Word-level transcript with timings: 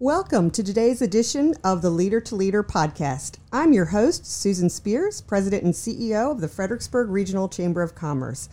Welcome 0.00 0.52
to 0.52 0.62
today's 0.62 1.02
edition 1.02 1.56
of 1.64 1.82
the 1.82 1.90
Leader 1.90 2.20
to 2.20 2.36
Leader 2.36 2.62
podcast. 2.62 3.38
I'm 3.52 3.72
your 3.72 3.86
host, 3.86 4.24
Susan 4.24 4.70
Spears, 4.70 5.20
President 5.20 5.64
and 5.64 5.74
CEO 5.74 6.30
of 6.30 6.40
the 6.40 6.46
Fredericksburg 6.46 7.10
Regional 7.10 7.48
Chamber 7.48 7.82
of 7.82 7.96
Commerce. 7.96 8.48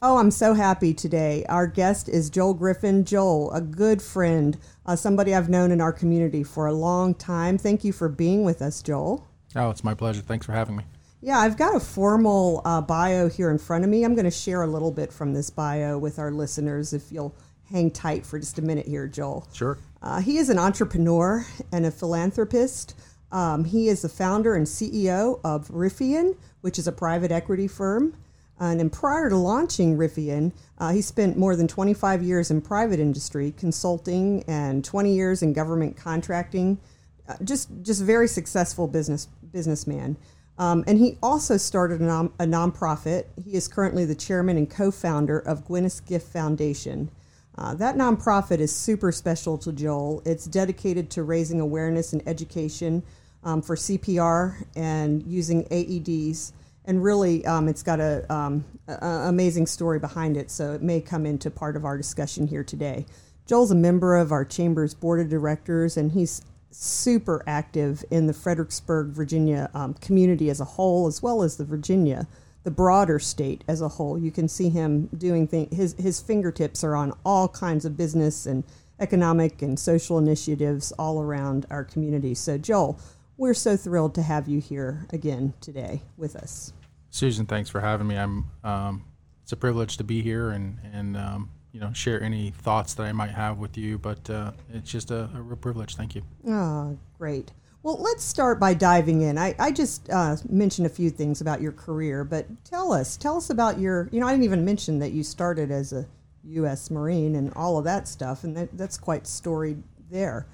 Oh, 0.00 0.18
I'm 0.18 0.30
so 0.30 0.54
happy 0.54 0.94
today. 0.94 1.44
Our 1.48 1.66
guest 1.66 2.08
is 2.08 2.30
Joel 2.30 2.54
Griffin. 2.54 3.04
Joel, 3.04 3.50
a 3.50 3.60
good 3.60 4.00
friend, 4.00 4.56
uh, 4.86 4.94
somebody 4.94 5.34
I've 5.34 5.48
known 5.48 5.72
in 5.72 5.80
our 5.80 5.92
community 5.92 6.44
for 6.44 6.68
a 6.68 6.72
long 6.72 7.16
time. 7.16 7.58
Thank 7.58 7.82
you 7.82 7.92
for 7.92 8.08
being 8.08 8.44
with 8.44 8.62
us, 8.62 8.82
Joel. 8.82 9.26
Oh, 9.56 9.70
it's 9.70 9.82
my 9.82 9.94
pleasure. 9.94 10.22
Thanks 10.22 10.46
for 10.46 10.52
having 10.52 10.76
me. 10.76 10.84
Yeah, 11.22 11.38
I've 11.38 11.58
got 11.58 11.76
a 11.76 11.80
formal 11.80 12.62
uh, 12.64 12.80
bio 12.80 13.28
here 13.28 13.50
in 13.50 13.58
front 13.58 13.84
of 13.84 13.90
me. 13.90 14.04
I'm 14.04 14.14
going 14.14 14.24
to 14.24 14.30
share 14.30 14.62
a 14.62 14.66
little 14.66 14.90
bit 14.90 15.12
from 15.12 15.34
this 15.34 15.50
bio 15.50 15.98
with 15.98 16.18
our 16.18 16.30
listeners 16.30 16.94
if 16.94 17.12
you'll 17.12 17.34
hang 17.70 17.90
tight 17.90 18.24
for 18.24 18.38
just 18.38 18.58
a 18.58 18.62
minute 18.62 18.86
here, 18.86 19.06
Joel. 19.06 19.46
Sure. 19.52 19.78
Uh, 20.00 20.20
he 20.20 20.38
is 20.38 20.48
an 20.48 20.58
entrepreneur 20.58 21.44
and 21.72 21.84
a 21.84 21.90
philanthropist. 21.90 22.94
Um, 23.32 23.64
he 23.64 23.88
is 23.88 24.00
the 24.00 24.08
founder 24.08 24.54
and 24.54 24.66
CEO 24.66 25.40
of 25.44 25.68
Riffian, 25.68 26.36
which 26.62 26.78
is 26.78 26.86
a 26.86 26.92
private 26.92 27.30
equity 27.30 27.68
firm. 27.68 28.14
And 28.58 28.92
prior 28.92 29.30
to 29.30 29.36
launching 29.36 29.96
Riffian, 29.96 30.52
uh, 30.78 30.92
he 30.92 31.00
spent 31.00 31.38
more 31.38 31.56
than 31.56 31.66
25 31.66 32.22
years 32.22 32.50
in 32.50 32.60
private 32.60 33.00
industry 33.00 33.54
consulting 33.56 34.44
and 34.46 34.84
20 34.84 35.14
years 35.14 35.42
in 35.42 35.54
government 35.54 35.96
contracting. 35.96 36.78
Uh, 37.26 37.36
just 37.42 37.68
just 37.82 38.02
very 38.02 38.28
successful 38.28 38.86
business 38.86 39.28
businessman. 39.52 40.16
Um, 40.60 40.84
and 40.86 40.98
he 40.98 41.16
also 41.22 41.56
started 41.56 42.02
a, 42.02 42.04
non- 42.04 42.32
a 42.38 42.44
nonprofit. 42.44 43.24
He 43.42 43.54
is 43.54 43.66
currently 43.66 44.04
the 44.04 44.14
chairman 44.14 44.58
and 44.58 44.68
co-founder 44.68 45.38
of 45.38 45.64
Gwyneth's 45.64 46.00
Gift 46.00 46.30
Foundation. 46.30 47.10
Uh, 47.56 47.74
that 47.74 47.96
nonprofit 47.96 48.58
is 48.58 48.74
super 48.74 49.10
special 49.10 49.56
to 49.56 49.72
Joel. 49.72 50.22
It's 50.26 50.44
dedicated 50.44 51.08
to 51.12 51.22
raising 51.22 51.60
awareness 51.60 52.12
and 52.12 52.22
education 52.28 53.02
um, 53.42 53.62
for 53.62 53.74
CPR 53.74 54.66
and 54.76 55.26
using 55.26 55.64
AEDs 55.64 56.52
and 56.84 57.02
really 57.02 57.44
um, 57.46 57.68
it's 57.68 57.82
got 57.82 58.00
a, 58.00 58.30
um, 58.32 58.64
amazing 58.88 59.66
story 59.66 59.98
behind 59.98 60.36
it 60.36 60.50
so 60.50 60.72
it 60.72 60.82
may 60.82 61.00
come 61.00 61.24
into 61.26 61.50
part 61.50 61.76
of 61.76 61.84
our 61.84 61.96
discussion 61.96 62.46
here 62.46 62.64
today 62.64 63.04
joel's 63.46 63.70
a 63.70 63.74
member 63.74 64.16
of 64.16 64.32
our 64.32 64.44
chamber's 64.44 64.94
board 64.94 65.20
of 65.20 65.28
directors 65.28 65.96
and 65.96 66.12
he's 66.12 66.42
super 66.70 67.42
active 67.46 68.04
in 68.10 68.26
the 68.26 68.32
fredericksburg 68.32 69.08
virginia 69.08 69.70
um, 69.74 69.94
community 69.94 70.50
as 70.50 70.60
a 70.60 70.64
whole 70.64 71.06
as 71.06 71.22
well 71.22 71.42
as 71.42 71.56
the 71.56 71.64
virginia 71.64 72.26
the 72.62 72.70
broader 72.70 73.18
state 73.18 73.64
as 73.66 73.80
a 73.80 73.88
whole 73.88 74.18
you 74.18 74.30
can 74.30 74.48
see 74.48 74.68
him 74.68 75.08
doing 75.16 75.46
things 75.46 75.74
his, 75.74 75.94
his 75.98 76.20
fingertips 76.20 76.84
are 76.84 76.94
on 76.94 77.12
all 77.24 77.48
kinds 77.48 77.84
of 77.84 77.96
business 77.96 78.46
and 78.46 78.64
economic 79.00 79.62
and 79.62 79.78
social 79.78 80.18
initiatives 80.18 80.92
all 80.92 81.20
around 81.20 81.66
our 81.70 81.84
community 81.84 82.34
so 82.34 82.56
joel 82.56 82.98
we're 83.40 83.54
so 83.54 83.74
thrilled 83.74 84.14
to 84.16 84.22
have 84.22 84.48
you 84.48 84.60
here 84.60 85.06
again 85.14 85.54
today 85.62 86.02
with 86.18 86.36
us. 86.36 86.74
Susan, 87.08 87.46
thanks 87.46 87.70
for 87.70 87.80
having 87.80 88.06
me. 88.06 88.18
I'm. 88.18 88.50
Um, 88.62 89.04
it's 89.42 89.52
a 89.52 89.56
privilege 89.56 89.96
to 89.96 90.04
be 90.04 90.20
here 90.20 90.50
and 90.50 90.78
and 90.92 91.16
um, 91.16 91.50
you 91.72 91.80
know 91.80 91.92
share 91.92 92.22
any 92.22 92.50
thoughts 92.50 92.94
that 92.94 93.04
I 93.04 93.12
might 93.12 93.30
have 93.30 93.58
with 93.58 93.76
you. 93.76 93.98
But 93.98 94.28
uh, 94.28 94.52
it's 94.72 94.90
just 94.90 95.10
a, 95.10 95.28
a, 95.34 95.40
real 95.40 95.56
privilege. 95.56 95.96
Thank 95.96 96.14
you. 96.14 96.22
Oh, 96.46 96.98
great. 97.18 97.52
Well, 97.82 97.96
let's 97.98 98.22
start 98.22 98.60
by 98.60 98.74
diving 98.74 99.22
in. 99.22 99.38
I, 99.38 99.54
I 99.58 99.70
just 99.70 100.10
uh, 100.10 100.36
mentioned 100.48 100.86
a 100.86 100.90
few 100.90 101.08
things 101.08 101.40
about 101.40 101.62
your 101.62 101.72
career, 101.72 102.24
but 102.24 102.46
tell 102.64 102.92
us, 102.92 103.16
tell 103.16 103.36
us 103.36 103.50
about 103.50 103.78
your. 103.78 104.08
You 104.12 104.20
know, 104.20 104.26
I 104.26 104.32
didn't 104.32 104.44
even 104.44 104.64
mention 104.64 104.98
that 104.98 105.12
you 105.12 105.22
started 105.22 105.70
as 105.70 105.92
a 105.92 106.06
U.S. 106.44 106.90
Marine 106.90 107.36
and 107.36 107.52
all 107.54 107.78
of 107.78 107.84
that 107.84 108.08
stuff, 108.08 108.44
and 108.44 108.56
that, 108.56 108.76
that's 108.76 108.98
quite 108.98 109.26
storied 109.26 109.82
there. 110.10 110.46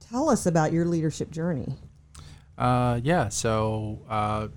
Tell 0.00 0.28
us 0.28 0.46
about 0.46 0.72
your 0.72 0.84
leadership 0.84 1.30
journey. 1.30 1.74
Uh, 2.56 3.00
yeah, 3.02 3.28
so 3.28 4.00
uh, 4.08 4.48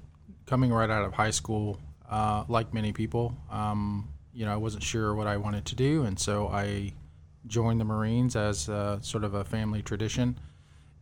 coming 0.46 0.72
right 0.72 0.90
out 0.90 1.06
of 1.06 1.14
high 1.14 1.30
school, 1.30 1.80
uh, 2.10 2.44
like 2.48 2.74
many 2.74 2.92
people, 2.92 3.36
um, 3.50 4.08
you 4.34 4.46
know, 4.46 4.54
I 4.54 4.58
wasn't 4.58 4.84
sure 4.84 5.14
what 5.14 5.28
I 5.28 5.38
wanted 5.38 5.66
to 5.66 5.76
do, 5.76 6.04
and 6.04 6.20
so 6.20 6.48
I 6.48 6.94
joined 7.48 7.80
the 7.80 7.86
Marines 7.86 8.36
as 8.36 8.62
sort 9.02 9.24
of 9.24 9.34
a 9.34 9.44
family 9.44 9.82
tradition. 9.82 10.40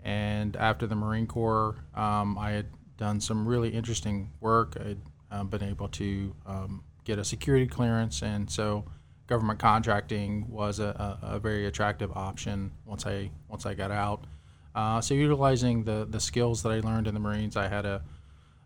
And 0.03 0.55
after 0.55 0.87
the 0.87 0.95
Marine 0.95 1.27
Corps, 1.27 1.75
um, 1.93 2.37
I 2.37 2.51
had 2.51 2.67
done 2.97 3.19
some 3.19 3.47
really 3.47 3.69
interesting 3.69 4.29
work. 4.39 4.77
I'd 4.79 4.97
uh, 5.31 5.43
been 5.43 5.63
able 5.63 5.87
to 5.89 6.35
um, 6.45 6.83
get 7.03 7.19
a 7.19 7.23
security 7.23 7.67
clearance, 7.67 8.21
and 8.21 8.49
so 8.49 8.85
government 9.27 9.59
contracting 9.59 10.49
was 10.49 10.79
a, 10.79 11.17
a, 11.23 11.35
a 11.35 11.39
very 11.39 11.67
attractive 11.67 12.11
option 12.15 12.71
once 12.85 13.05
I 13.05 13.31
once 13.47 13.65
I 13.65 13.73
got 13.73 13.91
out. 13.91 14.25
Uh, 14.75 15.01
so 15.01 15.13
utilizing 15.13 15.83
the 15.83 16.07
the 16.09 16.19
skills 16.19 16.63
that 16.63 16.71
I 16.71 16.79
learned 16.79 17.07
in 17.07 17.13
the 17.13 17.19
Marines, 17.19 17.55
I 17.55 17.67
had 17.67 17.85
a 17.85 18.03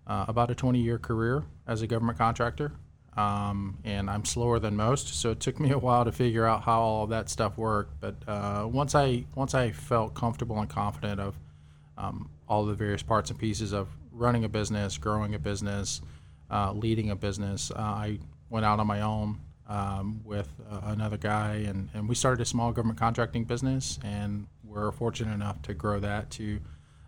uh, 0.06 0.26
about 0.28 0.52
a 0.52 0.56
20 0.56 0.80
year 0.80 1.00
career 1.00 1.44
as 1.66 1.82
a 1.82 1.88
government 1.88 2.18
contractor, 2.18 2.74
um, 3.16 3.78
and 3.84 4.10
I'm 4.10 4.26
slower 4.26 4.60
than 4.60 4.76
most, 4.76 5.16
so 5.16 5.32
it 5.32 5.40
took 5.40 5.60
me 5.60 5.72
a 5.72 5.78
while 5.78 6.06
to 6.06 6.12
figure 6.12 6.46
out 6.46 6.64
how 6.64 6.82
all 6.82 7.08
that 7.08 7.30
stuff 7.30 7.58
worked. 7.58 8.00
But 8.00 8.16
uh, 8.28 8.68
once 8.72 8.96
I 8.96 9.26
once 9.36 9.54
I 9.54 9.72
felt 9.72 10.14
comfortable 10.14 10.60
and 10.60 10.70
confident 10.70 11.20
of 11.20 11.36
um, 11.98 12.30
all 12.48 12.66
the 12.66 12.74
various 12.74 13.04
parts 13.04 13.30
and 13.30 13.40
pieces 13.40 13.74
of 13.74 13.88
running 14.12 14.44
a 14.44 14.50
business, 14.50 14.98
growing 14.98 15.36
a 15.36 15.40
business, 15.40 16.02
uh, 16.50 16.72
leading 16.74 17.12
a 17.12 17.16
business, 17.16 17.72
uh, 17.72 17.80
I 17.80 18.20
went 18.50 18.66
out 18.66 18.80
on 18.80 18.88
my 18.88 19.02
own 19.02 19.40
um, 19.68 20.22
with 20.24 20.50
uh, 20.70 20.82
another 20.86 21.18
guy, 21.18 21.56
and, 21.68 21.90
and 21.94 22.08
we 22.08 22.16
started 22.16 22.42
a 22.42 22.46
small 22.46 22.72
government 22.72 23.00
contracting 23.00 23.46
business, 23.46 24.00
and 24.04 24.48
we're 24.64 24.92
fortunate 24.92 25.34
enough 25.34 25.62
to 25.64 25.74
grow 25.74 26.00
that 26.00 26.30
to 26.32 26.60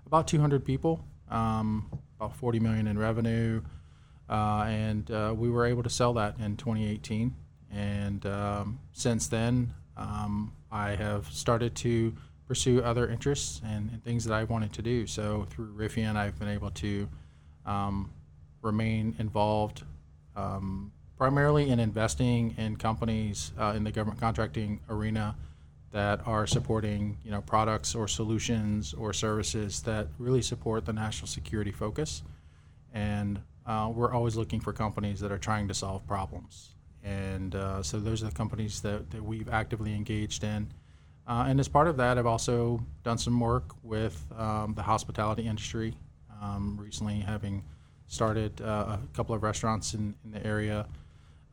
about 0.05 0.27
200 0.27 0.63
people, 0.63 1.03
um, 1.29 1.89
about 2.19 2.35
40 2.35 2.59
million 2.59 2.87
in 2.87 2.97
revenue, 2.97 3.61
and 4.29 5.09
uh, 5.11 5.33
we 5.35 5.49
were 5.49 5.65
able 5.65 5.83
to 5.83 5.89
sell 5.89 6.13
that 6.13 6.37
in 6.39 6.57
2018. 6.57 7.33
And 7.71 8.25
um, 8.25 8.79
since 8.93 9.27
then, 9.27 9.73
um, 9.97 10.53
I 10.71 10.91
have 10.91 11.27
started 11.27 11.75
to 11.75 12.13
pursue 12.47 12.81
other 12.81 13.07
interests 13.07 13.61
and, 13.65 13.89
and, 13.91 14.03
things 14.03 14.23
that 14.25 14.33
I 14.33 14.43
wanted 14.43 14.71
to 14.73 14.81
do. 14.81 15.07
So 15.07 15.47
through 15.49 15.73
Riffian, 15.73 16.15
I've 16.15 16.37
been 16.37 16.47
able 16.47 16.69
to 16.71 17.09
um, 17.65 18.11
remain 18.61 19.15
involved 19.17 19.83
um, 20.35 20.91
primarily 21.17 21.69
in 21.69 21.79
investing 21.79 22.53
in 22.57 22.75
companies 22.75 23.51
uh, 23.59 23.73
in 23.75 23.83
the 23.83 23.91
government 23.91 24.19
contracting 24.19 24.79
arena 24.89 25.35
that 25.91 26.19
are 26.27 26.45
supporting 26.45 27.17
you 27.23 27.31
know 27.31 27.41
products 27.41 27.95
or 27.95 28.07
solutions 28.07 28.93
or 28.93 29.13
services 29.13 29.81
that 29.83 30.07
really 30.19 30.41
support 30.41 30.85
the 30.85 30.91
national 30.91 31.27
security 31.27 31.71
focus 31.71 32.21
and 32.93 33.39
uh, 33.65 33.91
we're 33.93 34.13
always 34.13 34.35
looking 34.35 34.59
for 34.59 34.73
companies 34.73 35.19
that 35.19 35.31
are 35.31 35.37
trying 35.37 35.67
to 35.67 35.73
solve 35.73 36.05
problems. 36.07 36.75
And 37.03 37.55
uh, 37.55 37.83
so 37.83 37.99
those 37.99 38.23
are 38.23 38.27
the 38.27 38.35
companies 38.35 38.81
that, 38.81 39.11
that 39.11 39.23
we've 39.23 39.49
actively 39.49 39.93
engaged 39.93 40.43
in. 40.43 40.67
Uh, 41.27 41.45
and 41.47 41.59
as 41.59 41.67
part 41.67 41.87
of 41.87 41.97
that 41.97 42.19
i've 42.19 42.27
also 42.27 42.79
done 43.03 43.17
some 43.17 43.39
work 43.39 43.71
with 43.81 44.23
um, 44.37 44.75
the 44.75 44.83
hospitality 44.83 45.47
industry 45.47 45.95
um, 46.39 46.77
recently 46.79 47.19
having 47.19 47.63
started 48.07 48.61
uh, 48.61 48.97
a 48.97 48.99
couple 49.13 49.35
of 49.35 49.43
restaurants 49.43 49.93
in, 49.93 50.13
in 50.23 50.31
the 50.31 50.45
area. 50.45 50.85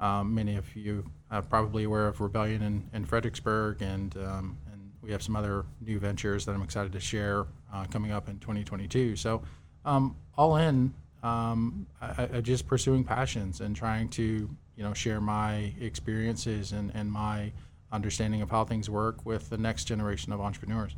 Um, 0.01 0.35
many 0.35 0.57
of 0.57 0.75
you 0.77 1.05
are 1.31 1.43
probably 1.43 1.85
aware 1.85 2.09
of 2.09 2.21
Rebellion 2.21 2.63
in, 2.63 2.89
in 2.93 3.05
Fredericksburg, 3.05 3.83
and 3.83 4.15
um, 4.17 4.57
and 4.71 4.91
we 5.01 5.13
have 5.13 5.23
some 5.23 5.37
other 5.37 5.65
new 5.81 5.99
ventures 5.99 6.45
that 6.45 6.53
I'm 6.53 6.63
excited 6.63 6.93
to 6.93 7.01
share 7.01 7.47
uh, 7.73 7.85
coming 7.85 8.11
up 8.11 8.29
in 8.29 8.39
2022. 8.39 9.17
So, 9.17 9.43
um, 9.85 10.17
all 10.37 10.57
in, 10.57 10.93
um, 11.23 11.87
I, 12.01 12.29
I 12.35 12.41
just 12.41 12.67
pursuing 12.67 13.05
passions 13.05 13.61
and 13.61 13.75
trying 13.77 14.09
to 14.11 14.49
you 14.77 14.83
know 14.83 14.95
share 14.95 15.21
my 15.21 15.75
experiences 15.81 16.73
and, 16.73 16.91
and 16.95 17.11
my 17.11 17.53
understanding 17.93 18.43
of 18.43 18.51
how 18.51 18.65
things 18.65 18.89
work 18.89 19.25
with 19.25 19.51
the 19.51 19.59
next 19.59 19.85
generation 19.85 20.33
of 20.33 20.41
entrepreneurs. 20.41 20.97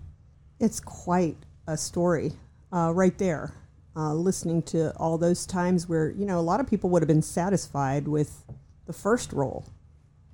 It's 0.60 0.80
quite 0.80 1.36
a 1.66 1.76
story 1.76 2.32
uh, 2.72 2.92
right 2.94 3.16
there. 3.18 3.54
Uh, 3.96 4.12
listening 4.12 4.60
to 4.60 4.90
all 4.96 5.16
those 5.16 5.46
times 5.46 5.88
where 5.88 6.10
you 6.10 6.26
know 6.26 6.38
a 6.38 6.42
lot 6.42 6.60
of 6.60 6.66
people 6.66 6.90
would 6.90 7.02
have 7.02 7.08
been 7.08 7.22
satisfied 7.22 8.08
with 8.08 8.44
the 8.86 8.92
first 8.92 9.32
role, 9.32 9.64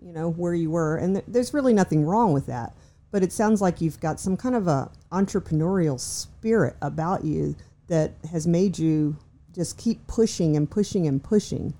you 0.00 0.12
know, 0.12 0.30
where 0.30 0.54
you 0.54 0.70
were. 0.70 0.96
And 0.96 1.16
th- 1.16 1.24
there's 1.28 1.54
really 1.54 1.74
nothing 1.74 2.04
wrong 2.04 2.32
with 2.32 2.46
that. 2.46 2.74
But 3.10 3.22
it 3.22 3.32
sounds 3.32 3.60
like 3.60 3.80
you've 3.80 4.00
got 4.00 4.20
some 4.20 4.36
kind 4.36 4.54
of 4.54 4.68
a 4.68 4.90
entrepreneurial 5.12 5.98
spirit 5.98 6.76
about 6.80 7.24
you 7.24 7.56
that 7.88 8.14
has 8.30 8.46
made 8.46 8.78
you 8.78 9.16
just 9.54 9.76
keep 9.76 10.06
pushing 10.06 10.56
and 10.56 10.70
pushing 10.70 11.06
and 11.06 11.22
pushing. 11.22 11.74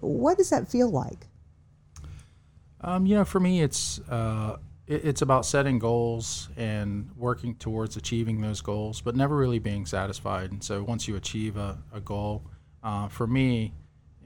What 0.00 0.36
does 0.38 0.50
that 0.50 0.68
feel 0.68 0.90
like? 0.90 1.26
Um, 2.80 3.06
you 3.06 3.14
know, 3.14 3.24
for 3.24 3.40
me, 3.40 3.62
it's 3.62 4.00
uh, 4.10 4.56
it, 4.86 5.04
it's 5.04 5.22
about 5.22 5.46
setting 5.46 5.78
goals 5.78 6.48
and 6.56 7.10
working 7.16 7.54
towards 7.54 7.96
achieving 7.96 8.40
those 8.40 8.60
goals, 8.60 9.00
but 9.00 9.14
never 9.14 9.36
really 9.36 9.60
being 9.60 9.86
satisfied. 9.86 10.50
And 10.50 10.62
so, 10.62 10.82
once 10.82 11.06
you 11.06 11.16
achieve 11.16 11.56
a, 11.56 11.78
a 11.92 12.00
goal, 12.00 12.42
uh, 12.82 13.08
for 13.08 13.26
me, 13.26 13.72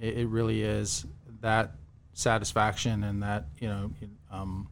it, 0.00 0.18
it, 0.18 0.26
really 0.28 0.62
is 0.62 1.06
that 1.40 1.72
satisfaction 2.14 3.04
and 3.04 3.22
that 3.22 3.46
you 3.58 3.68
know 3.68 3.90
um, 4.30 4.68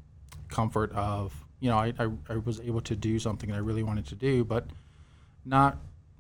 comfort 0.48 0.90
of 0.92 1.34
you 1.60 1.69
know 1.69 1.76
I, 1.76 1.92
I, 1.98 2.08
I 2.31 2.36
was 2.38 2.60
able 2.60 2.81
to 2.82 2.96
do 2.96 3.19
something 3.19 3.50
that 3.50 3.56
I 3.56 3.60
really 3.60 3.82
wanted 3.82 4.06
to 4.06 4.14
do, 4.14 4.44
but 4.44 4.66
not 5.44 5.78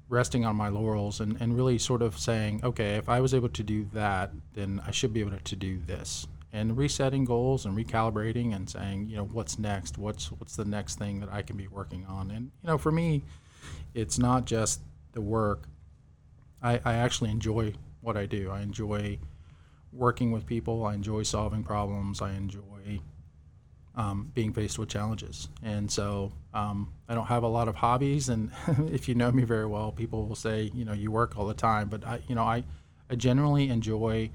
resting 0.08 0.44
on 0.44 0.56
my 0.56 0.68
laurels 0.68 1.20
and, 1.20 1.36
and 1.40 1.56
really 1.56 1.78
sort 1.78 2.02
of 2.02 2.18
saying, 2.18 2.60
okay, 2.62 2.96
if 2.96 3.08
I 3.08 3.20
was 3.20 3.34
able 3.34 3.48
to 3.48 3.62
do 3.62 3.86
that, 3.92 4.32
then 4.54 4.80
I 4.86 4.90
should 4.90 5.12
be 5.12 5.20
able 5.20 5.38
to 5.38 5.56
do 5.56 5.80
this. 5.86 6.26
And 6.52 6.76
resetting 6.76 7.24
goals 7.24 7.66
and 7.66 7.76
recalibrating 7.76 8.54
and 8.54 8.68
saying, 8.68 9.08
you 9.08 9.16
know, 9.16 9.24
what's 9.24 9.58
next? 9.58 9.98
What's 9.98 10.30
what's 10.30 10.54
the 10.54 10.64
next 10.64 10.98
thing 10.98 11.18
that 11.20 11.32
I 11.32 11.42
can 11.42 11.56
be 11.56 11.66
working 11.66 12.06
on? 12.06 12.30
And 12.30 12.52
you 12.62 12.68
know, 12.68 12.78
for 12.78 12.92
me, 12.92 13.24
it's 13.92 14.18
not 14.18 14.44
just 14.44 14.80
the 15.12 15.20
work. 15.20 15.64
I, 16.62 16.80
I 16.84 16.94
actually 16.94 17.30
enjoy 17.30 17.74
what 18.02 18.16
I 18.16 18.26
do. 18.26 18.50
I 18.50 18.60
enjoy 18.60 19.18
working 19.92 20.30
with 20.30 20.46
people. 20.46 20.86
I 20.86 20.94
enjoy 20.94 21.24
solving 21.24 21.64
problems. 21.64 22.22
I 22.22 22.32
enjoy 22.34 23.00
um, 23.96 24.30
being 24.34 24.52
faced 24.52 24.78
with 24.78 24.88
challenges. 24.88 25.48
And 25.62 25.90
so 25.90 26.32
um, 26.52 26.92
I 27.08 27.14
don't 27.14 27.26
have 27.26 27.42
a 27.42 27.48
lot 27.48 27.68
of 27.68 27.76
hobbies. 27.76 28.28
And 28.28 28.50
if 28.92 29.08
you 29.08 29.14
know 29.14 29.30
me 29.30 29.44
very 29.44 29.66
well, 29.66 29.92
people 29.92 30.26
will 30.26 30.34
say, 30.36 30.70
you 30.74 30.84
know, 30.84 30.92
you 30.92 31.10
work 31.10 31.38
all 31.38 31.46
the 31.46 31.54
time. 31.54 31.88
But 31.88 32.04
I, 32.04 32.20
you 32.28 32.34
know, 32.34 32.42
I, 32.42 32.64
I 33.08 33.14
generally 33.14 33.68
enjoy 33.68 34.30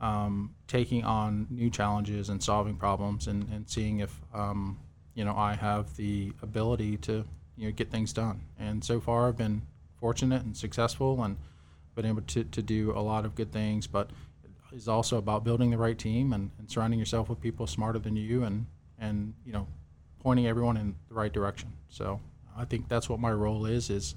um, 0.00 0.54
taking 0.68 1.04
on 1.04 1.46
new 1.50 1.70
challenges 1.70 2.28
and 2.28 2.42
solving 2.42 2.76
problems 2.76 3.26
and, 3.26 3.48
and 3.50 3.68
seeing 3.68 4.00
if, 4.00 4.20
um, 4.34 4.78
you 5.14 5.24
know, 5.24 5.34
I 5.36 5.54
have 5.54 5.96
the 5.96 6.32
ability 6.42 6.98
to, 6.98 7.24
you 7.56 7.66
know, 7.68 7.72
get 7.72 7.90
things 7.90 8.12
done. 8.12 8.42
And 8.58 8.84
so 8.84 9.00
far, 9.00 9.28
I've 9.28 9.38
been 9.38 9.62
fortunate 9.98 10.42
and 10.42 10.56
successful 10.56 11.22
and 11.24 11.36
been 11.94 12.04
able 12.04 12.20
to, 12.20 12.44
to 12.44 12.62
do 12.62 12.92
a 12.92 13.00
lot 13.00 13.24
of 13.24 13.34
good 13.34 13.50
things. 13.50 13.86
But 13.86 14.10
it's 14.72 14.86
also 14.86 15.16
about 15.16 15.42
building 15.42 15.70
the 15.70 15.78
right 15.78 15.98
team 15.98 16.34
and, 16.34 16.50
and 16.58 16.70
surrounding 16.70 17.00
yourself 17.00 17.30
with 17.30 17.40
people 17.40 17.66
smarter 17.66 17.98
than 17.98 18.14
you 18.14 18.44
and 18.44 18.66
and 18.98 19.34
you 19.44 19.52
know 19.52 19.66
pointing 20.20 20.46
everyone 20.46 20.76
in 20.76 20.94
the 21.08 21.14
right 21.14 21.32
direction. 21.32 21.72
So 21.88 22.20
I 22.56 22.64
think 22.64 22.88
that's 22.88 23.08
what 23.08 23.20
my 23.20 23.32
role 23.32 23.66
is 23.66 23.90
is 23.90 24.14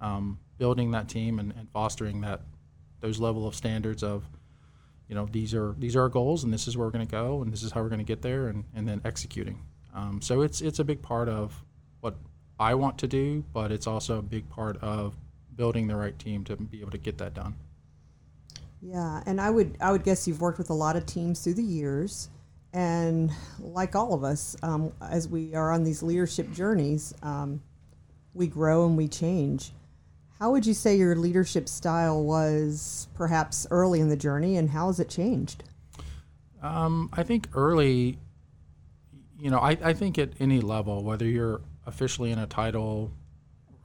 um, 0.00 0.38
building 0.58 0.90
that 0.92 1.08
team 1.08 1.38
and, 1.38 1.52
and, 1.56 1.68
fostering 1.70 2.20
that 2.22 2.42
those 3.00 3.20
level 3.20 3.46
of 3.46 3.54
standards 3.54 4.02
of 4.02 4.24
you 5.08 5.14
know 5.14 5.26
these 5.30 5.54
are 5.54 5.74
these 5.78 5.96
are 5.96 6.02
our 6.02 6.08
goals 6.08 6.44
and 6.44 6.52
this 6.52 6.66
is 6.66 6.76
where 6.76 6.86
we're 6.86 6.92
going 6.92 7.06
to 7.06 7.10
go 7.10 7.42
and 7.42 7.52
this 7.52 7.62
is 7.62 7.72
how 7.72 7.82
we're 7.82 7.88
going 7.88 7.98
to 8.00 8.04
get 8.04 8.22
there 8.22 8.48
and, 8.48 8.64
and 8.74 8.88
then 8.88 9.00
executing. 9.04 9.60
Um, 9.94 10.20
so 10.20 10.42
it's 10.42 10.60
it's 10.60 10.78
a 10.78 10.84
big 10.84 11.00
part 11.02 11.28
of 11.28 11.62
what 12.00 12.16
I 12.58 12.74
want 12.74 12.98
to 12.98 13.06
do, 13.06 13.44
but 13.52 13.70
it's 13.70 13.86
also 13.86 14.18
a 14.18 14.22
big 14.22 14.48
part 14.48 14.76
of 14.82 15.14
building 15.56 15.86
the 15.86 15.96
right 15.96 16.18
team 16.18 16.44
to 16.44 16.56
be 16.56 16.80
able 16.80 16.90
to 16.90 16.98
get 16.98 17.18
that 17.18 17.34
done. 17.34 17.54
Yeah, 18.82 19.22
and 19.26 19.40
I 19.40 19.50
would 19.50 19.76
I 19.80 19.92
would 19.92 20.04
guess 20.04 20.26
you've 20.28 20.40
worked 20.40 20.58
with 20.58 20.70
a 20.70 20.74
lot 20.74 20.96
of 20.96 21.06
teams 21.06 21.40
through 21.42 21.54
the 21.54 21.62
years. 21.62 22.28
And 22.74 23.30
like 23.60 23.94
all 23.94 24.14
of 24.14 24.24
us, 24.24 24.56
um, 24.64 24.92
as 25.00 25.28
we 25.28 25.54
are 25.54 25.70
on 25.70 25.84
these 25.84 26.02
leadership 26.02 26.50
journeys, 26.50 27.14
um, 27.22 27.62
we 28.34 28.48
grow 28.48 28.84
and 28.84 28.96
we 28.96 29.06
change. 29.06 29.70
How 30.40 30.50
would 30.50 30.66
you 30.66 30.74
say 30.74 30.96
your 30.96 31.14
leadership 31.14 31.68
style 31.68 32.24
was 32.24 33.06
perhaps 33.14 33.64
early 33.70 34.00
in 34.00 34.08
the 34.08 34.16
journey, 34.16 34.56
and 34.56 34.68
how 34.68 34.88
has 34.88 34.98
it 34.98 35.08
changed? 35.08 35.62
Um, 36.60 37.10
I 37.12 37.22
think 37.22 37.48
early, 37.54 38.18
you 39.38 39.50
know, 39.50 39.60
I, 39.60 39.78
I 39.80 39.92
think 39.92 40.18
at 40.18 40.30
any 40.40 40.60
level, 40.60 41.04
whether 41.04 41.24
you're 41.24 41.60
officially 41.86 42.32
in 42.32 42.40
a 42.40 42.46
title 42.48 43.12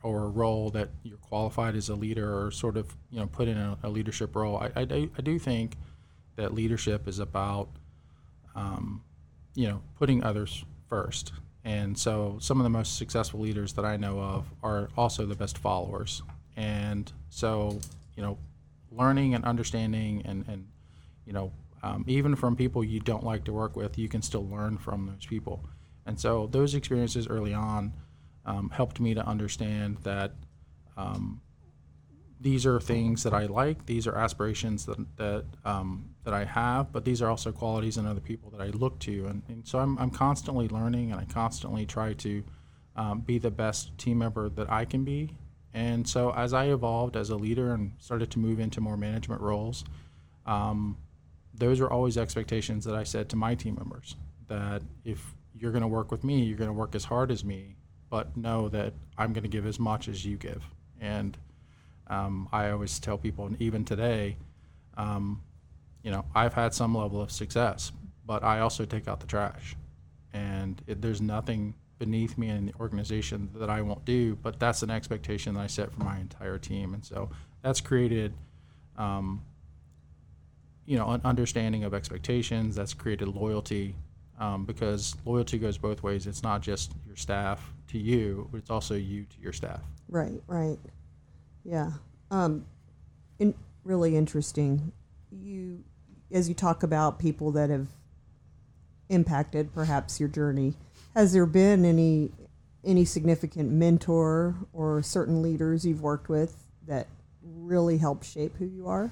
or 0.01 0.23
a 0.23 0.29
role 0.29 0.71
that 0.71 0.89
you're 1.03 1.17
qualified 1.17 1.75
as 1.75 1.89
a 1.89 1.95
leader 1.95 2.43
or 2.43 2.49
sort 2.49 2.75
of, 2.75 2.95
you 3.11 3.19
know, 3.19 3.27
put 3.27 3.47
in 3.47 3.57
a, 3.57 3.77
a 3.83 3.89
leadership 3.89 4.35
role, 4.35 4.57
I, 4.57 4.71
I, 4.81 5.09
I 5.15 5.21
do 5.21 5.37
think 5.37 5.75
that 6.37 6.55
leadership 6.55 7.07
is 7.07 7.19
about 7.19 7.69
um, 8.59 9.01
you 9.55 9.67
know, 9.67 9.81
putting 9.97 10.23
others 10.23 10.65
first. 10.89 11.31
And 11.63 11.97
so 11.97 12.37
some 12.41 12.59
of 12.59 12.63
the 12.63 12.69
most 12.69 12.97
successful 12.97 13.39
leaders 13.39 13.73
that 13.73 13.85
I 13.85 13.97
know 13.97 14.19
of 14.19 14.45
are 14.63 14.89
also 14.97 15.25
the 15.25 15.35
best 15.35 15.57
followers. 15.57 16.21
And 16.55 17.11
so, 17.29 17.79
you 18.15 18.23
know, 18.23 18.37
learning 18.91 19.35
and 19.35 19.45
understanding 19.45 20.23
and, 20.25 20.45
and 20.47 20.67
you 21.25 21.33
know, 21.33 21.51
um, 21.83 22.03
even 22.07 22.35
from 22.35 22.55
people 22.55 22.83
you 22.83 22.99
don't 22.99 23.23
like 23.23 23.45
to 23.45 23.53
work 23.53 23.75
with, 23.75 23.97
you 23.97 24.09
can 24.09 24.21
still 24.21 24.45
learn 24.47 24.77
from 24.77 25.07
those 25.07 25.25
people. 25.25 25.63
And 26.05 26.19
so 26.19 26.47
those 26.51 26.75
experiences 26.75 27.27
early 27.27 27.53
on 27.53 27.93
um, 28.45 28.69
helped 28.71 28.99
me 28.99 29.13
to 29.13 29.25
understand 29.25 29.97
that 30.03 30.33
um, 30.97 31.39
these 32.39 32.65
are 32.65 32.79
things 32.79 33.23
that 33.23 33.33
I 33.33 33.47
like. 33.47 33.85
These 33.85 34.07
are 34.07 34.15
aspirations 34.15 34.85
that 34.85 34.97
that 35.17 35.45
um, 35.65 36.09
that 36.23 36.33
I 36.33 36.45
have, 36.45 36.91
but 36.91 37.03
these 37.03 37.21
are 37.21 37.29
also 37.29 37.51
qualities 37.51 37.97
in 37.97 38.05
other 38.05 38.21
people 38.21 38.49
that 38.51 38.61
I 38.61 38.67
look 38.67 38.99
to, 38.99 39.27
and, 39.27 39.43
and 39.47 39.67
so 39.67 39.79
I'm 39.79 39.97
I'm 39.97 40.09
constantly 40.09 40.67
learning, 40.67 41.11
and 41.11 41.19
I 41.19 41.25
constantly 41.25 41.85
try 41.85 42.13
to 42.13 42.43
um, 42.95 43.21
be 43.21 43.37
the 43.37 43.51
best 43.51 43.97
team 43.97 44.19
member 44.19 44.49
that 44.49 44.71
I 44.71 44.85
can 44.85 45.03
be. 45.03 45.31
And 45.73 46.07
so 46.07 46.33
as 46.33 46.53
I 46.53 46.65
evolved 46.65 47.15
as 47.15 47.29
a 47.29 47.35
leader 47.35 47.73
and 47.73 47.91
started 47.99 48.31
to 48.31 48.39
move 48.39 48.59
into 48.59 48.81
more 48.81 48.97
management 48.97 49.41
roles, 49.41 49.85
um, 50.45 50.97
those 51.53 51.79
are 51.79 51.89
always 51.89 52.17
expectations 52.17 52.85
that 52.85 52.95
I 52.95 53.03
said 53.03 53.29
to 53.29 53.35
my 53.35 53.53
team 53.53 53.75
members 53.75 54.15
that 54.47 54.81
if 55.05 55.35
you're 55.53 55.71
going 55.71 55.83
to 55.83 55.87
work 55.87 56.09
with 56.09 56.23
me, 56.23 56.41
you're 56.41 56.57
going 56.57 56.69
to 56.69 56.73
work 56.73 56.95
as 56.95 57.03
hard 57.03 57.29
as 57.29 57.43
me, 57.45 57.75
but 58.09 58.35
know 58.35 58.67
that 58.69 58.93
I'm 59.17 59.31
going 59.33 59.43
to 59.43 59.49
give 59.49 59.67
as 59.67 59.79
much 59.79 60.07
as 60.07 60.25
you 60.25 60.37
give, 60.37 60.63
and 60.99 61.37
um, 62.09 62.49
I 62.51 62.71
always 62.71 62.99
tell 62.99 63.17
people, 63.17 63.45
and 63.45 63.61
even 63.61 63.85
today, 63.85 64.37
um, 64.97 65.41
you 66.03 66.11
know, 66.11 66.25
I've 66.33 66.53
had 66.53 66.73
some 66.73 66.95
level 66.95 67.21
of 67.21 67.31
success, 67.31 67.91
but 68.25 68.43
I 68.43 68.59
also 68.59 68.85
take 68.85 69.07
out 69.07 69.19
the 69.19 69.27
trash. 69.27 69.75
And 70.33 70.81
it, 70.87 71.01
there's 71.01 71.21
nothing 71.21 71.73
beneath 71.97 72.37
me 72.37 72.49
in 72.49 72.67
the 72.67 72.73
organization 72.79 73.49
that 73.55 73.69
I 73.69 73.81
won't 73.81 74.05
do, 74.05 74.35
but 74.41 74.59
that's 74.59 74.83
an 74.83 74.89
expectation 74.89 75.55
that 75.55 75.61
I 75.61 75.67
set 75.67 75.91
for 75.91 76.03
my 76.03 76.17
entire 76.19 76.57
team. 76.57 76.93
And 76.93 77.03
so 77.03 77.29
that's 77.61 77.81
created, 77.81 78.33
um, 78.97 79.43
you 80.85 80.97
know, 80.97 81.09
an 81.09 81.21
understanding 81.25 81.83
of 81.83 81.93
expectations. 81.93 82.75
That's 82.75 82.93
created 82.93 83.27
loyalty 83.27 83.95
um, 84.39 84.65
because 84.65 85.15
loyalty 85.25 85.57
goes 85.57 85.77
both 85.77 86.01
ways. 86.01 86.25
It's 86.25 86.41
not 86.41 86.61
just 86.61 86.93
your 87.05 87.17
staff 87.17 87.73
to 87.87 87.97
you, 87.97 88.47
but 88.51 88.59
it's 88.59 88.69
also 88.69 88.95
you 88.95 89.25
to 89.25 89.41
your 89.41 89.53
staff. 89.53 89.81
Right, 90.07 90.41
right. 90.47 90.77
Yeah. 91.69 91.91
Um, 92.31 92.65
in, 93.37 93.53
really 93.83 94.15
interesting. 94.17 94.91
You, 95.31 95.83
as 96.31 96.49
you 96.49 96.55
talk 96.55 96.81
about 96.81 97.19
people 97.19 97.51
that 97.51 97.69
have 97.69 97.87
impacted 99.09 99.71
perhaps 99.71 100.19
your 100.19 100.29
journey, 100.29 100.73
has 101.15 101.33
there 101.33 101.45
been 101.45 101.85
any 101.85 102.31
any 102.83 103.03
significant 103.03 103.69
mentor 103.69 104.55
or 104.71 105.01
certain 105.01 105.41
leaders 105.41 105.85
you've 105.85 106.01
worked 106.01 106.29
with 106.29 106.63
that 106.87 107.07
really 107.43 107.97
help 107.97 108.23
shape 108.23 108.55
who 108.57 108.65
you 108.65 108.87
are? 108.87 109.11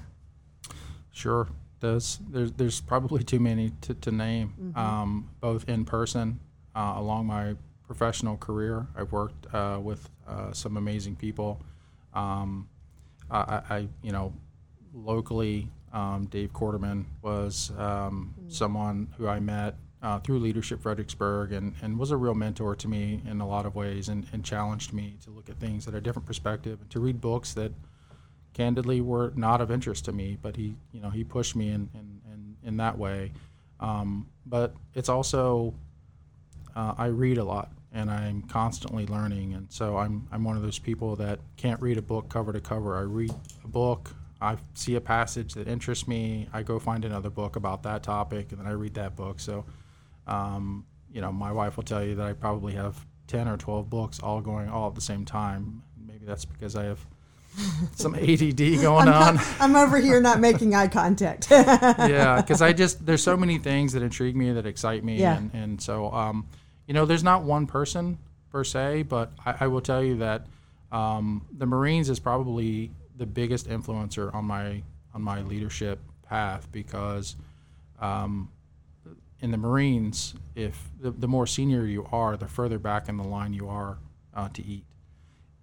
Sure. 1.12 1.46
There's 1.80 2.18
there's, 2.28 2.52
there's 2.52 2.80
probably 2.80 3.22
too 3.22 3.38
many 3.38 3.72
to, 3.82 3.94
to 3.94 4.10
name, 4.10 4.54
mm-hmm. 4.60 4.78
um, 4.78 5.30
both 5.40 5.68
in 5.68 5.84
person 5.84 6.40
uh, 6.74 6.94
along 6.96 7.26
my 7.26 7.54
professional 7.86 8.36
career. 8.36 8.86
I've 8.96 9.12
worked 9.12 9.54
uh, 9.54 9.78
with 9.80 10.08
uh, 10.26 10.52
some 10.52 10.76
amazing 10.76 11.14
people 11.14 11.60
um, 12.18 12.68
I, 13.30 13.62
I, 13.70 13.88
you 14.02 14.12
know, 14.12 14.32
locally, 14.92 15.68
um, 15.92 16.26
Dave 16.30 16.52
Quarterman 16.52 17.04
was 17.22 17.72
um, 17.78 18.34
mm. 18.40 18.52
someone 18.52 19.08
who 19.16 19.28
I 19.28 19.40
met 19.40 19.76
uh, 20.02 20.18
through 20.20 20.38
Leadership 20.40 20.82
Fredericksburg 20.82 21.52
and, 21.52 21.74
and 21.82 21.98
was 21.98 22.10
a 22.10 22.16
real 22.16 22.34
mentor 22.34 22.74
to 22.76 22.88
me 22.88 23.22
in 23.26 23.40
a 23.40 23.46
lot 23.46 23.66
of 23.66 23.74
ways 23.74 24.08
and, 24.08 24.26
and 24.32 24.44
challenged 24.44 24.92
me 24.92 25.16
to 25.24 25.30
look 25.30 25.48
at 25.48 25.58
things 25.60 25.86
at 25.88 25.94
a 25.94 26.00
different 26.00 26.26
perspective 26.26 26.80
and 26.80 26.90
to 26.90 27.00
read 27.00 27.20
books 27.20 27.54
that 27.54 27.72
candidly 28.52 29.00
were 29.00 29.32
not 29.36 29.60
of 29.60 29.70
interest 29.70 30.04
to 30.06 30.12
me, 30.12 30.36
but 30.40 30.56
he, 30.56 30.74
you 30.92 31.00
know, 31.00 31.10
he 31.10 31.24
pushed 31.24 31.56
me 31.56 31.68
in, 31.68 31.88
in, 31.94 32.20
in, 32.32 32.56
in 32.64 32.76
that 32.76 32.96
way. 32.98 33.32
Um, 33.80 34.26
but 34.46 34.74
it's 34.94 35.08
also, 35.08 35.74
uh, 36.74 36.94
I 36.96 37.06
read 37.06 37.38
a 37.38 37.44
lot 37.44 37.70
and 37.98 38.10
I'm 38.10 38.42
constantly 38.42 39.06
learning. 39.06 39.54
And 39.54 39.70
so 39.70 39.96
I'm 39.96 40.26
I'm 40.30 40.44
one 40.44 40.56
of 40.56 40.62
those 40.62 40.78
people 40.78 41.16
that 41.16 41.40
can't 41.56 41.80
read 41.82 41.98
a 41.98 42.02
book 42.02 42.28
cover 42.28 42.52
to 42.52 42.60
cover. 42.60 42.96
I 42.96 43.02
read 43.02 43.32
a 43.64 43.68
book, 43.68 44.14
I 44.40 44.56
see 44.74 44.94
a 44.94 45.00
passage 45.00 45.54
that 45.54 45.66
interests 45.66 46.06
me, 46.06 46.48
I 46.52 46.62
go 46.62 46.78
find 46.78 47.04
another 47.04 47.30
book 47.30 47.56
about 47.56 47.82
that 47.82 48.02
topic, 48.02 48.52
and 48.52 48.60
then 48.60 48.66
I 48.66 48.72
read 48.72 48.94
that 48.94 49.16
book. 49.16 49.40
So, 49.40 49.64
um, 50.26 50.86
you 51.12 51.20
know, 51.20 51.32
my 51.32 51.50
wife 51.50 51.76
will 51.76 51.84
tell 51.84 52.04
you 52.04 52.14
that 52.14 52.26
I 52.26 52.32
probably 52.32 52.74
have 52.74 53.04
ten 53.26 53.48
or 53.48 53.56
twelve 53.56 53.90
books 53.90 54.20
all 54.20 54.40
going 54.40 54.68
all 54.68 54.88
at 54.88 54.94
the 54.94 55.00
same 55.00 55.24
time. 55.24 55.82
Maybe 56.06 56.24
that's 56.24 56.44
because 56.44 56.76
I 56.76 56.84
have 56.84 57.04
some 57.96 58.14
ADD 58.14 58.56
going 58.56 59.08
I'm 59.08 59.38
on. 59.38 59.40
I'm 59.58 59.74
over 59.74 59.98
here 59.98 60.20
not 60.20 60.38
making 60.38 60.74
eye 60.76 60.86
contact. 60.86 61.48
yeah, 61.50 62.40
because 62.40 62.62
I 62.62 62.72
just 62.72 63.04
there's 63.04 63.24
so 63.24 63.36
many 63.36 63.58
things 63.58 63.92
that 63.94 64.04
intrigue 64.04 64.36
me 64.36 64.52
that 64.52 64.66
excite 64.66 65.02
me, 65.02 65.18
yeah. 65.18 65.36
and, 65.36 65.50
and 65.52 65.82
so 65.82 66.12
um, 66.12 66.46
you 66.88 66.94
know, 66.94 67.04
there's 67.04 67.22
not 67.22 67.44
one 67.44 67.66
person 67.66 68.18
per 68.50 68.64
se, 68.64 69.02
but 69.04 69.30
I, 69.44 69.54
I 69.60 69.66
will 69.68 69.82
tell 69.82 70.02
you 70.02 70.16
that 70.16 70.46
um, 70.90 71.46
the 71.56 71.66
Marines 71.66 72.08
is 72.08 72.18
probably 72.18 72.90
the 73.16 73.26
biggest 73.26 73.68
influencer 73.68 74.34
on 74.34 74.46
my 74.46 74.82
on 75.14 75.22
my 75.22 75.42
leadership 75.42 76.00
path 76.22 76.66
because 76.72 77.36
um, 78.00 78.50
in 79.40 79.50
the 79.50 79.56
Marines, 79.56 80.34
if 80.54 80.90
the, 81.00 81.10
the, 81.10 81.28
more 81.28 81.46
senior 81.46 81.84
you 81.84 82.06
are, 82.10 82.36
the 82.36 82.46
further 82.46 82.78
back 82.78 83.08
in 83.08 83.16
the 83.16 83.24
line 83.24 83.52
you 83.52 83.68
are 83.68 83.98
uh, 84.34 84.48
to 84.50 84.64
eat, 84.64 84.84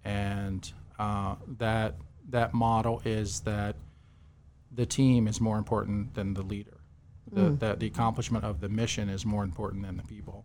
and 0.04 0.72
uh, 0.98 1.34
that 1.58 1.96
that 2.28 2.54
model 2.54 3.02
is 3.04 3.40
that 3.40 3.76
the 4.72 4.86
team 4.86 5.26
is 5.26 5.40
more 5.40 5.58
important 5.58 6.14
than 6.14 6.34
the 6.34 6.42
leader. 6.42 6.78
The, 7.32 7.40
mm. 7.40 7.58
That 7.58 7.80
the 7.80 7.86
accomplishment 7.86 8.44
of 8.44 8.60
the 8.60 8.68
mission 8.68 9.08
is 9.08 9.26
more 9.26 9.42
important 9.42 9.82
than 9.82 9.96
the 9.96 10.04
people, 10.04 10.44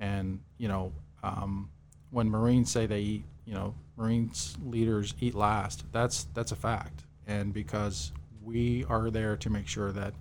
and 0.00 0.40
you 0.58 0.66
know 0.66 0.92
um, 1.22 1.70
when 2.10 2.28
Marines 2.28 2.70
say 2.70 2.86
they 2.86 3.00
eat, 3.00 3.24
you 3.44 3.54
know 3.54 3.74
Marines 3.96 4.56
leaders 4.64 5.14
eat 5.20 5.34
last. 5.34 5.84
That's 5.92 6.24
that's 6.34 6.50
a 6.50 6.56
fact, 6.56 7.04
and 7.26 7.52
because 7.52 8.12
we 8.42 8.84
are 8.88 9.10
there 9.10 9.36
to 9.36 9.50
make 9.50 9.68
sure 9.68 9.92
that 9.92 10.14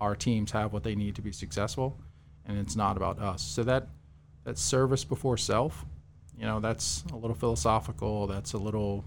our 0.00 0.14
teams 0.14 0.52
have 0.52 0.72
what 0.72 0.84
they 0.84 0.94
need 0.94 1.16
to 1.16 1.22
be 1.22 1.32
successful, 1.32 1.98
and 2.46 2.56
it's 2.56 2.76
not 2.76 2.96
about 2.96 3.18
us. 3.18 3.42
So 3.42 3.64
that 3.64 3.88
that 4.44 4.56
service 4.56 5.04
before 5.04 5.36
self, 5.36 5.84
you 6.38 6.46
know, 6.46 6.60
that's 6.60 7.04
a 7.12 7.16
little 7.16 7.36
philosophical. 7.36 8.26
That's 8.26 8.52
a 8.52 8.58
little 8.58 9.04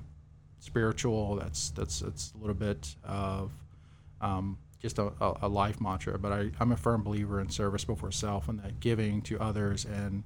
spiritual. 0.60 1.38
That's 1.38 1.72
that's 1.72 2.02
that's 2.02 2.34
a 2.36 2.38
little 2.38 2.56
bit 2.56 2.96
of 3.04 3.52
um, 4.20 4.58
just 4.82 5.00
a, 5.00 5.12
a, 5.20 5.48
life 5.48 5.80
mantra. 5.80 6.18
But 6.18 6.32
I, 6.32 6.52
I'm 6.60 6.72
a 6.72 6.78
firm 6.78 7.04
believer 7.04 7.40
in 7.40 7.50
service 7.50 7.86
before 7.86 8.12
self, 8.12 8.50
and 8.50 8.60
that 8.60 8.80
giving 8.80 9.22
to 9.24 9.40
others 9.40 9.86
and 9.86 10.24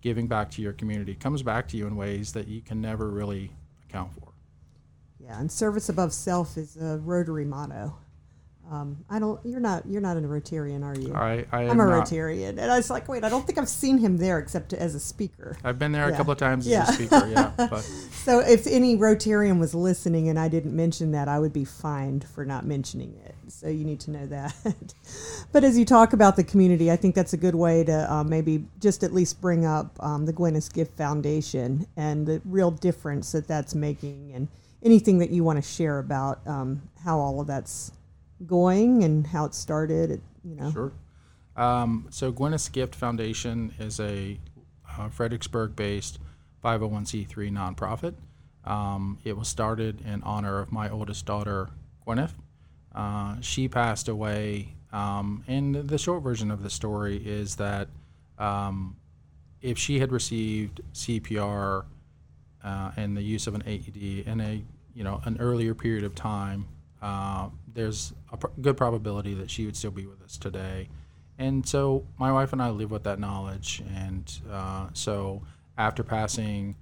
giving 0.00 0.28
back 0.28 0.50
to 0.52 0.62
your 0.62 0.72
community 0.72 1.14
comes 1.14 1.42
back 1.42 1.66
to 1.68 1.76
you 1.76 1.86
in 1.86 1.96
ways 1.96 2.32
that 2.32 2.46
you 2.46 2.60
can 2.60 2.80
never 2.80 3.08
really 3.08 3.50
account 3.88 4.12
for. 4.14 4.32
Yeah, 5.20 5.40
and 5.40 5.50
service 5.50 5.88
above 5.88 6.12
self 6.12 6.56
is 6.56 6.76
a 6.76 6.98
Rotary 6.98 7.44
motto. 7.44 7.96
Um, 8.70 9.04
I 9.08 9.20
don't. 9.20 9.40
You're 9.44 9.60
not. 9.60 9.86
You're 9.86 10.00
not 10.00 10.16
a 10.16 10.20
Rotarian, 10.20 10.82
are 10.84 10.98
you? 10.98 11.14
I. 11.14 11.46
I 11.52 11.62
am 11.62 11.78
a 11.78 11.86
not. 11.86 12.06
Rotarian, 12.06 12.58
and 12.58 12.70
I 12.70 12.76
was 12.76 12.90
like, 12.90 13.08
wait, 13.08 13.22
I 13.22 13.28
don't 13.28 13.46
think 13.46 13.58
I've 13.58 13.68
seen 13.68 13.98
him 13.98 14.16
there 14.16 14.40
except 14.40 14.72
as 14.72 14.96
a 14.96 15.00
speaker. 15.00 15.56
I've 15.62 15.78
been 15.78 15.92
there 15.92 16.08
yeah. 16.08 16.14
a 16.14 16.16
couple 16.16 16.32
of 16.32 16.38
times 16.38 16.66
yeah. 16.66 16.82
as 16.82 16.88
a 16.88 16.92
speaker. 16.92 17.28
Yeah. 17.28 17.52
But. 17.56 17.82
so 18.24 18.40
if 18.40 18.66
any 18.66 18.96
Rotarian 18.96 19.60
was 19.60 19.72
listening 19.72 20.28
and 20.28 20.38
I 20.38 20.48
didn't 20.48 20.74
mention 20.74 21.12
that, 21.12 21.28
I 21.28 21.38
would 21.38 21.52
be 21.52 21.64
fined 21.64 22.24
for 22.24 22.44
not 22.44 22.66
mentioning 22.66 23.14
it. 23.24 23.35
So 23.48 23.68
you 23.68 23.84
need 23.84 24.00
to 24.00 24.10
know 24.10 24.26
that. 24.26 24.54
but 25.52 25.64
as 25.64 25.78
you 25.78 25.84
talk 25.84 26.12
about 26.12 26.36
the 26.36 26.44
community, 26.44 26.90
I 26.90 26.96
think 26.96 27.14
that's 27.14 27.32
a 27.32 27.36
good 27.36 27.54
way 27.54 27.84
to 27.84 28.12
uh, 28.12 28.24
maybe 28.24 28.64
just 28.80 29.02
at 29.04 29.12
least 29.12 29.40
bring 29.40 29.64
up 29.64 29.96
um, 30.02 30.26
the 30.26 30.32
Gwyneth's 30.32 30.68
Gift 30.68 30.96
Foundation 30.96 31.86
and 31.96 32.26
the 32.26 32.42
real 32.44 32.70
difference 32.70 33.32
that 33.32 33.46
that's 33.46 33.74
making, 33.74 34.32
and 34.34 34.48
anything 34.82 35.18
that 35.18 35.30
you 35.30 35.44
want 35.44 35.62
to 35.62 35.68
share 35.68 35.98
about 35.98 36.40
um, 36.46 36.82
how 37.04 37.18
all 37.18 37.40
of 37.40 37.46
that's 37.46 37.92
going 38.46 39.04
and 39.04 39.26
how 39.26 39.44
it 39.44 39.54
started? 39.54 40.20
you 40.46 40.56
know. 40.56 40.70
Sure. 40.70 40.92
Um, 41.56 42.06
so 42.10 42.32
Gwyneth's 42.32 42.68
Gift 42.68 42.94
Foundation 42.94 43.74
is 43.78 43.98
a 43.98 44.38
uh, 44.98 45.08
Fredericksburg-based 45.08 46.18
501c3 46.64 47.50
nonprofit. 47.50 48.14
Um, 48.64 49.18
it 49.24 49.36
was 49.36 49.48
started 49.48 50.02
in 50.02 50.22
honor 50.22 50.60
of 50.60 50.72
my 50.72 50.88
oldest 50.88 51.26
daughter, 51.26 51.70
Gwyneth. 52.06 52.32
Uh, 52.96 53.36
she 53.40 53.68
passed 53.68 54.08
away, 54.08 54.74
um, 54.92 55.44
and 55.46 55.74
the 55.74 55.98
short 55.98 56.22
version 56.22 56.50
of 56.50 56.62
the 56.62 56.70
story 56.70 57.18
is 57.18 57.56
that 57.56 57.88
um, 58.38 58.96
if 59.60 59.76
she 59.78 59.98
had 60.00 60.12
received 60.12 60.80
CPR 60.94 61.84
uh, 62.64 62.90
and 62.96 63.16
the 63.16 63.22
use 63.22 63.46
of 63.46 63.54
an 63.54 63.62
AED 63.66 64.26
in 64.26 64.40
a 64.40 64.62
you 64.94 65.04
know 65.04 65.20
an 65.24 65.36
earlier 65.38 65.74
period 65.74 66.04
of 66.04 66.14
time, 66.14 66.66
uh, 67.02 67.50
there's 67.74 68.14
a 68.32 68.36
pr- 68.38 68.46
good 68.60 68.76
probability 68.76 69.34
that 69.34 69.50
she 69.50 69.66
would 69.66 69.76
still 69.76 69.90
be 69.90 70.06
with 70.06 70.22
us 70.22 70.38
today. 70.38 70.88
And 71.38 71.66
so 71.66 72.06
my 72.18 72.32
wife 72.32 72.52
and 72.52 72.62
I 72.62 72.70
live 72.70 72.90
with 72.90 73.04
that 73.04 73.18
knowledge. 73.18 73.82
And 73.94 74.32
uh, 74.50 74.88
so 74.94 75.42
after 75.76 76.02
passing 76.02 76.76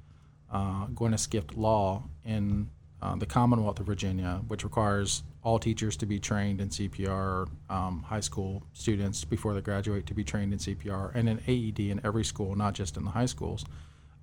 uh, 0.52 0.86
Gwyneth's 0.86 1.26
Gift 1.26 1.56
Law 1.56 2.04
in 2.24 2.70
uh, 3.04 3.14
the 3.16 3.26
Commonwealth 3.26 3.78
of 3.80 3.86
Virginia, 3.86 4.40
which 4.48 4.64
requires 4.64 5.24
all 5.42 5.58
teachers 5.58 5.94
to 5.98 6.06
be 6.06 6.18
trained 6.18 6.58
in 6.58 6.70
CPR, 6.70 7.46
um, 7.68 8.02
high 8.02 8.20
school 8.20 8.62
students 8.72 9.24
before 9.26 9.52
they 9.52 9.60
graduate 9.60 10.06
to 10.06 10.14
be 10.14 10.24
trained 10.24 10.54
in 10.54 10.58
CPR, 10.58 11.14
and 11.14 11.28
an 11.28 11.38
AED 11.46 11.80
in 11.80 12.00
every 12.02 12.24
school, 12.24 12.54
not 12.54 12.72
just 12.72 12.96
in 12.96 13.04
the 13.04 13.10
high 13.10 13.26
schools. 13.26 13.66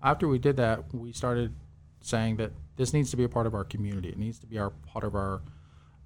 After 0.01 0.27
we 0.27 0.39
did 0.39 0.57
that, 0.57 0.91
we 0.95 1.13
started 1.13 1.53
saying 2.01 2.37
that 2.37 2.51
this 2.75 2.91
needs 2.91 3.11
to 3.11 3.17
be 3.17 3.23
a 3.23 3.29
part 3.29 3.45
of 3.45 3.53
our 3.53 3.63
community. 3.63 4.09
It 4.09 4.17
needs 4.17 4.39
to 4.39 4.47
be 4.47 4.57
our 4.57 4.71
part 4.71 5.05
of 5.05 5.15
our 5.15 5.41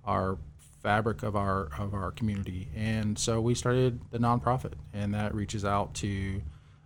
our 0.04 0.38
fabric 0.84 1.24
of 1.24 1.38
our 1.38 1.70
of 1.80 1.94
our 1.94 2.12
community. 2.12 2.68
And 2.76 3.18
so 3.18 3.40
we 3.40 3.56
started 3.56 4.02
the 4.12 4.20
nonprofit, 4.20 4.74
and 4.94 5.14
that 5.14 5.34
reaches 5.34 5.64
out 5.64 5.94
to 5.96 6.42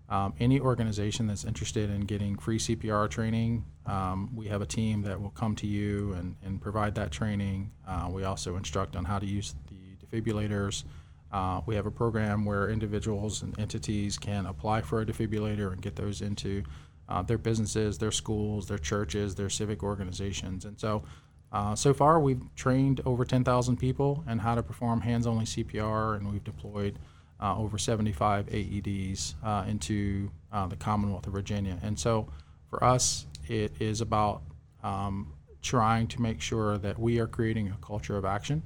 um, 0.09 0.33
any 0.39 0.59
organization 0.59 1.27
that's 1.27 1.45
interested 1.45 1.89
in 1.89 2.01
getting 2.01 2.37
free 2.37 2.57
CPR 2.57 3.09
training. 3.09 3.65
Um, 3.85 4.35
we 4.35 4.47
have 4.47 4.61
a 4.61 4.65
team 4.65 5.03
that 5.03 5.21
will 5.21 5.29
come 5.29 5.55
to 5.57 5.67
you 5.67 6.13
and, 6.13 6.35
and 6.43 6.59
provide 6.59 6.95
that 6.95 7.11
training. 7.11 7.71
Uh, 7.87 8.09
we 8.11 8.23
also 8.23 8.57
instruct 8.57 8.95
on 8.95 9.05
how 9.05 9.19
to 9.19 9.25
use 9.25 9.53
the 9.67 10.19
defibrillators. 10.21 10.83
Uh, 11.31 11.61
we 11.67 11.75
have 11.75 11.85
a 11.85 11.91
program 11.91 12.43
where 12.43 12.69
individuals 12.69 13.43
and 13.43 13.57
entities 13.59 14.17
can 14.17 14.47
apply 14.47 14.81
for 14.81 15.01
a 15.01 15.05
defibrillator 15.05 15.71
and 15.71 15.81
get 15.81 15.95
those 15.95 16.21
into 16.21 16.63
uh, 17.07 17.21
their 17.21 17.37
businesses, 17.37 17.99
their 17.99 18.11
schools, 18.11 18.67
their 18.67 18.79
churches, 18.79 19.35
their 19.35 19.49
civic 19.49 19.83
organizations. 19.83 20.65
And 20.65 20.79
so 20.79 21.03
uh, 21.51 21.75
so 21.75 21.93
far, 21.93 22.19
we've 22.19 22.43
trained 22.55 23.01
over 23.05 23.25
10,000 23.25 23.77
people 23.77 24.23
in 24.27 24.39
how 24.39 24.55
to 24.55 24.61
perform 24.61 25.01
hands 25.01 25.25
only 25.25 25.45
CPR, 25.45 26.15
and 26.17 26.31
we've 26.31 26.43
deployed 26.43 26.99
uh, 27.41 27.57
over 27.57 27.77
75 27.77 28.47
AEDs 28.47 29.35
uh, 29.43 29.65
into 29.67 30.31
uh, 30.51 30.67
the 30.67 30.75
Commonwealth 30.75 31.27
of 31.27 31.33
Virginia. 31.33 31.77
And 31.81 31.97
so 31.97 32.27
for 32.69 32.83
us, 32.83 33.25
it 33.47 33.73
is 33.79 34.01
about 34.01 34.41
um, 34.83 35.33
trying 35.61 36.07
to 36.07 36.21
make 36.21 36.41
sure 36.41 36.77
that 36.77 36.99
we 36.99 37.19
are 37.19 37.27
creating 37.27 37.69
a 37.69 37.77
culture 37.85 38.17
of 38.17 38.25
action 38.25 38.63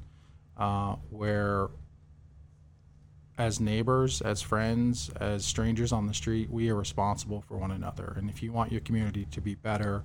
uh, 0.58 0.96
where, 1.10 1.70
as 3.38 3.60
neighbors, 3.60 4.22
as 4.22 4.42
friends, 4.42 5.10
as 5.20 5.46
strangers 5.46 5.92
on 5.92 6.08
the 6.08 6.14
street, 6.14 6.50
we 6.50 6.70
are 6.70 6.76
responsible 6.76 7.42
for 7.42 7.58
one 7.58 7.72
another. 7.72 8.14
And 8.18 8.30
if 8.30 8.44
you 8.44 8.52
want 8.52 8.72
your 8.72 8.82
community 8.82 9.26
to 9.32 9.42
be 9.42 9.56
better, 9.56 10.04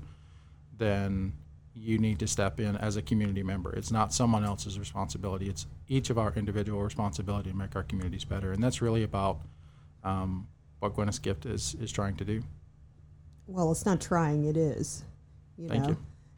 then 0.78 1.34
you 1.80 1.98
need 1.98 2.18
to 2.18 2.26
step 2.26 2.60
in 2.60 2.76
as 2.76 2.96
a 2.96 3.02
community 3.02 3.42
member. 3.42 3.72
It's 3.72 3.90
not 3.90 4.12
someone 4.12 4.44
else's 4.44 4.78
responsibility. 4.78 5.48
It's 5.48 5.66
each 5.88 6.10
of 6.10 6.18
our 6.18 6.32
individual 6.34 6.82
responsibility 6.82 7.50
to 7.50 7.56
make 7.56 7.76
our 7.76 7.82
communities 7.82 8.24
better, 8.24 8.52
and 8.52 8.62
that's 8.62 8.82
really 8.82 9.04
about 9.04 9.40
um, 10.04 10.48
what 10.80 10.94
Gwyneth's 10.94 11.18
Gift 11.18 11.46
is 11.46 11.76
is 11.80 11.92
trying 11.92 12.16
to 12.16 12.24
do. 12.24 12.42
Well, 13.46 13.70
it's 13.72 13.86
not 13.86 14.00
trying; 14.00 14.44
it 14.44 14.56
is. 14.56 15.04
You 15.56 15.68
Thank 15.68 15.84
know? 15.84 15.88
you. 15.90 15.96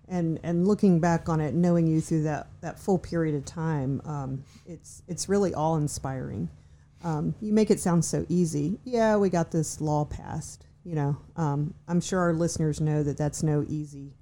And 0.09 0.41
and 0.43 0.67
looking 0.67 1.01
back 1.01 1.29
on 1.29 1.41
it, 1.41 1.55
knowing 1.55 1.87
you 1.87 2.01
through 2.01 2.25
that 2.25 2.49
that 2.61 2.79
full 2.79 2.99
period 2.99 3.35
of 3.35 3.45
time, 3.45 4.01
um, 4.05 4.45
it's 4.67 5.03
it's 5.09 5.29
really 5.29 5.55
all 5.55 5.77
inspiring. 5.77 6.49
Um, 7.03 7.35
you 7.41 7.53
make 7.53 7.71
it 7.71 7.81
sound 7.81 8.05
so 8.05 8.27
easy. 8.29 8.79
Yeah, 8.85 9.17
we 9.17 9.31
got 9.31 9.51
this 9.51 9.81
law 9.81 10.05
passed. 10.05 10.67
You 10.85 10.95
know, 10.95 11.17
um, 11.37 11.75
I'm 11.89 12.01
sure 12.01 12.21
our 12.21 12.33
listeners 12.33 12.81
know 12.81 13.03
that 13.03 13.17
that's 13.17 13.43
no 13.43 13.65
easy 13.69 14.15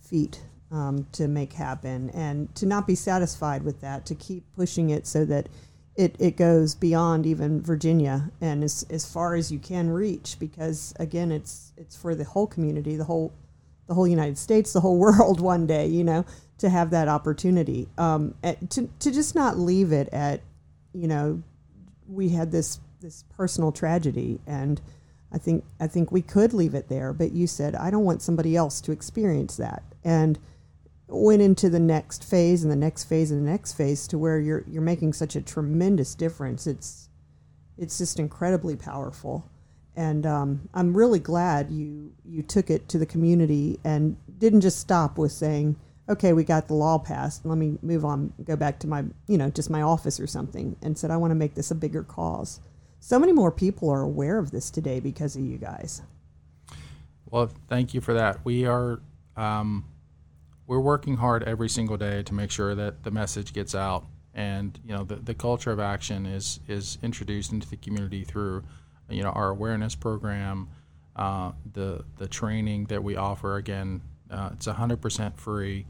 feat 0.00 0.40
um, 0.70 1.06
to 1.12 1.28
make 1.28 1.52
happen 1.54 2.10
and 2.10 2.54
to 2.54 2.66
not 2.66 2.86
be 2.86 2.94
satisfied 2.94 3.62
with 3.62 3.80
that, 3.80 4.06
to 4.06 4.14
keep 4.14 4.44
pushing 4.54 4.90
it 4.90 5.06
so 5.06 5.24
that 5.24 5.48
it, 5.96 6.16
it 6.18 6.36
goes 6.36 6.74
beyond 6.74 7.26
even 7.26 7.60
Virginia 7.60 8.30
and 8.40 8.62
as, 8.62 8.86
as 8.90 9.04
far 9.04 9.34
as 9.34 9.50
you 9.50 9.58
can 9.58 9.90
reach 9.90 10.36
because 10.38 10.94
again 10.98 11.32
it's 11.32 11.72
it's 11.76 11.96
for 11.96 12.14
the 12.14 12.24
whole 12.24 12.46
community, 12.46 12.96
the 12.96 13.04
whole 13.04 13.32
the 13.86 13.94
whole 13.94 14.06
United 14.06 14.38
States, 14.38 14.72
the 14.72 14.80
whole 14.80 14.96
world 14.98 15.40
one 15.40 15.66
day, 15.66 15.86
you 15.86 16.04
know, 16.04 16.24
to 16.58 16.70
have 16.70 16.90
that 16.90 17.08
opportunity. 17.08 17.88
Um, 17.98 18.34
to, 18.70 18.88
to 19.00 19.10
just 19.10 19.34
not 19.34 19.58
leave 19.58 19.92
it 19.92 20.08
at, 20.12 20.40
you 20.92 21.08
know, 21.08 21.42
we 22.08 22.30
had 22.30 22.52
this 22.52 22.80
this 23.00 23.24
personal 23.36 23.72
tragedy 23.72 24.38
and 24.46 24.80
I 25.32 25.38
think 25.38 25.64
I 25.80 25.86
think 25.86 26.12
we 26.12 26.22
could 26.22 26.52
leave 26.52 26.74
it 26.74 26.88
there, 26.88 27.12
but 27.12 27.32
you 27.32 27.46
said 27.46 27.74
I 27.74 27.90
don't 27.90 28.04
want 28.04 28.22
somebody 28.22 28.56
else 28.56 28.80
to 28.82 28.92
experience 28.92 29.56
that. 29.56 29.82
And 30.04 30.38
went 31.10 31.42
into 31.42 31.68
the 31.68 31.80
next 31.80 32.24
phase 32.24 32.62
and 32.62 32.70
the 32.70 32.76
next 32.76 33.04
phase 33.04 33.30
and 33.30 33.46
the 33.46 33.50
next 33.50 33.72
phase 33.72 34.06
to 34.08 34.18
where 34.18 34.38
you're 34.38 34.64
you're 34.68 34.82
making 34.82 35.12
such 35.12 35.36
a 35.36 35.40
tremendous 35.40 36.14
difference. 36.14 36.66
It's 36.66 37.08
it's 37.76 37.98
just 37.98 38.18
incredibly 38.18 38.76
powerful, 38.76 39.48
and 39.96 40.24
um, 40.26 40.68
I'm 40.74 40.96
really 40.96 41.18
glad 41.18 41.70
you 41.70 42.12
you 42.24 42.42
took 42.42 42.70
it 42.70 42.88
to 42.90 42.98
the 42.98 43.06
community 43.06 43.80
and 43.84 44.16
didn't 44.38 44.60
just 44.60 44.78
stop 44.78 45.18
with 45.18 45.32
saying, 45.32 45.76
"Okay, 46.08 46.32
we 46.32 46.44
got 46.44 46.68
the 46.68 46.74
law 46.74 46.98
passed. 46.98 47.44
Let 47.44 47.58
me 47.58 47.78
move 47.82 48.04
on, 48.04 48.32
go 48.44 48.56
back 48.56 48.78
to 48.80 48.86
my 48.86 49.04
you 49.26 49.38
know 49.38 49.50
just 49.50 49.70
my 49.70 49.82
office 49.82 50.20
or 50.20 50.26
something," 50.26 50.76
and 50.82 50.96
said, 50.96 51.10
"I 51.10 51.16
want 51.16 51.32
to 51.32 51.36
make 51.36 51.54
this 51.54 51.70
a 51.70 51.74
bigger 51.74 52.02
cause." 52.02 52.60
So 53.00 53.18
many 53.18 53.32
more 53.32 53.50
people 53.50 53.88
are 53.88 54.02
aware 54.02 54.38
of 54.38 54.50
this 54.50 54.70
today 54.70 55.00
because 55.00 55.34
of 55.34 55.42
you 55.42 55.56
guys. 55.56 56.02
Well, 57.30 57.50
thank 57.68 57.94
you 57.94 58.00
for 58.00 58.14
that. 58.14 58.44
We 58.44 58.66
are. 58.66 59.00
Um, 59.36 59.84
we're 60.70 60.78
working 60.78 61.16
hard 61.16 61.42
every 61.42 61.68
single 61.68 61.96
day 61.96 62.22
to 62.22 62.32
make 62.32 62.48
sure 62.48 62.76
that 62.76 63.02
the 63.02 63.10
message 63.10 63.52
gets 63.52 63.74
out 63.74 64.06
And 64.34 64.78
you 64.86 64.94
know, 64.94 65.02
the, 65.02 65.16
the 65.16 65.34
culture 65.34 65.72
of 65.72 65.80
action 65.80 66.24
is 66.24 66.60
is 66.68 66.96
introduced 67.02 67.50
into 67.50 67.68
the 67.68 67.76
community 67.76 68.22
through, 68.22 68.62
you 69.08 69.24
know, 69.24 69.30
our 69.30 69.50
awareness 69.50 69.96
program, 69.96 70.68
uh, 71.16 71.50
the 71.72 72.04
the 72.18 72.28
training 72.28 72.84
that 72.84 73.02
we 73.02 73.16
offer. 73.16 73.56
Again, 73.56 74.00
uh, 74.30 74.50
it's 74.52 74.68
100% 74.68 75.36
free. 75.36 75.86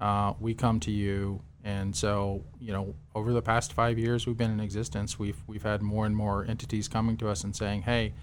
Uh, 0.00 0.32
we 0.40 0.54
come 0.54 0.80
to 0.80 0.90
you, 0.90 1.42
and 1.62 1.94
so 1.94 2.42
you 2.58 2.72
know, 2.72 2.94
over 3.14 3.34
the 3.34 3.42
past 3.42 3.74
five 3.74 3.98
years 3.98 4.26
we've 4.26 4.38
been 4.38 4.50
in 4.50 4.60
existence, 4.60 5.18
we've 5.18 5.42
we've 5.46 5.62
had 5.72 5.82
more 5.82 6.06
and 6.06 6.16
more 6.16 6.46
entities 6.46 6.88
coming 6.88 7.18
to 7.18 7.28
us 7.28 7.44
and 7.44 7.54
saying, 7.54 7.82
"Hey, 7.82 8.14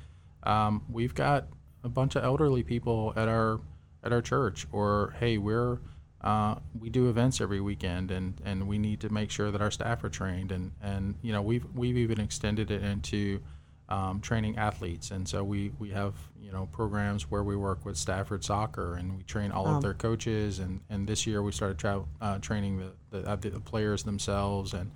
um, 0.41 0.81
we've 0.89 1.13
got 1.13 1.45
a 1.83 1.89
bunch 1.89 2.15
of 2.15 2.23
elderly 2.23 2.63
people 2.63 3.13
at 3.15 3.27
our 3.27 3.59
at 4.03 4.11
our 4.11 4.23
church," 4.23 4.65
or 4.71 5.13
"Hey, 5.19 5.37
we're 5.37 5.77
uh, 6.21 6.55
we 6.77 6.89
do 6.89 7.09
events 7.09 7.39
every 7.39 7.61
weekend, 7.61 8.11
and, 8.11 8.41
and 8.43 8.67
we 8.67 8.77
need 8.77 8.99
to 9.01 9.09
make 9.09 9.31
sure 9.31 9.51
that 9.51 9.61
our 9.61 9.71
staff 9.71 10.03
are 10.03 10.09
trained, 10.09 10.51
and, 10.51 10.71
and 10.81 11.15
you 11.21 11.31
know 11.31 11.41
we've 11.41 11.65
we've 11.73 11.97
even 11.97 12.19
extended 12.19 12.71
it 12.71 12.83
into 12.83 13.39
um, 13.87 14.19
training 14.19 14.57
athletes, 14.57 15.11
and 15.11 15.27
so 15.27 15.43
we, 15.43 15.71
we 15.79 15.89
have 15.89 16.13
you 16.41 16.51
know 16.51 16.67
programs 16.73 17.31
where 17.31 17.43
we 17.43 17.55
work 17.55 17.85
with 17.85 17.95
Stafford 17.95 18.43
Soccer, 18.43 18.95
and 18.95 19.15
we 19.17 19.23
train 19.23 19.51
all 19.51 19.65
of 19.67 19.81
their 19.81 19.93
coaches, 19.93 20.59
and, 20.59 20.81
and 20.89 21.07
this 21.07 21.25
year 21.25 21.41
we 21.41 21.51
started 21.53 21.77
tra- 21.77 22.03
uh, 22.21 22.37
training 22.39 22.91
the, 23.11 23.21
the, 23.21 23.49
the 23.49 23.59
players 23.61 24.03
themselves, 24.03 24.73
and 24.73 24.91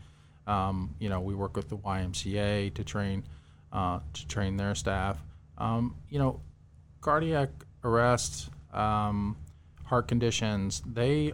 um, 0.45 0.93
you 0.99 1.07
know 1.07 1.21
we 1.21 1.33
work 1.33 1.55
with 1.55 1.69
the 1.69 1.77
YMCA 1.77 2.73
to 2.73 2.83
train 2.83 3.23
uh, 3.71 3.99
to 4.13 4.27
train 4.27 4.57
their 4.57 4.75
staff. 4.75 5.23
Um, 5.57 5.95
you 6.09 6.19
know, 6.19 6.41
cardiac 7.01 7.49
arrest. 7.83 8.49
Um, 8.73 9.37
heart 9.93 10.07
conditions, 10.07 10.81
they 10.91 11.33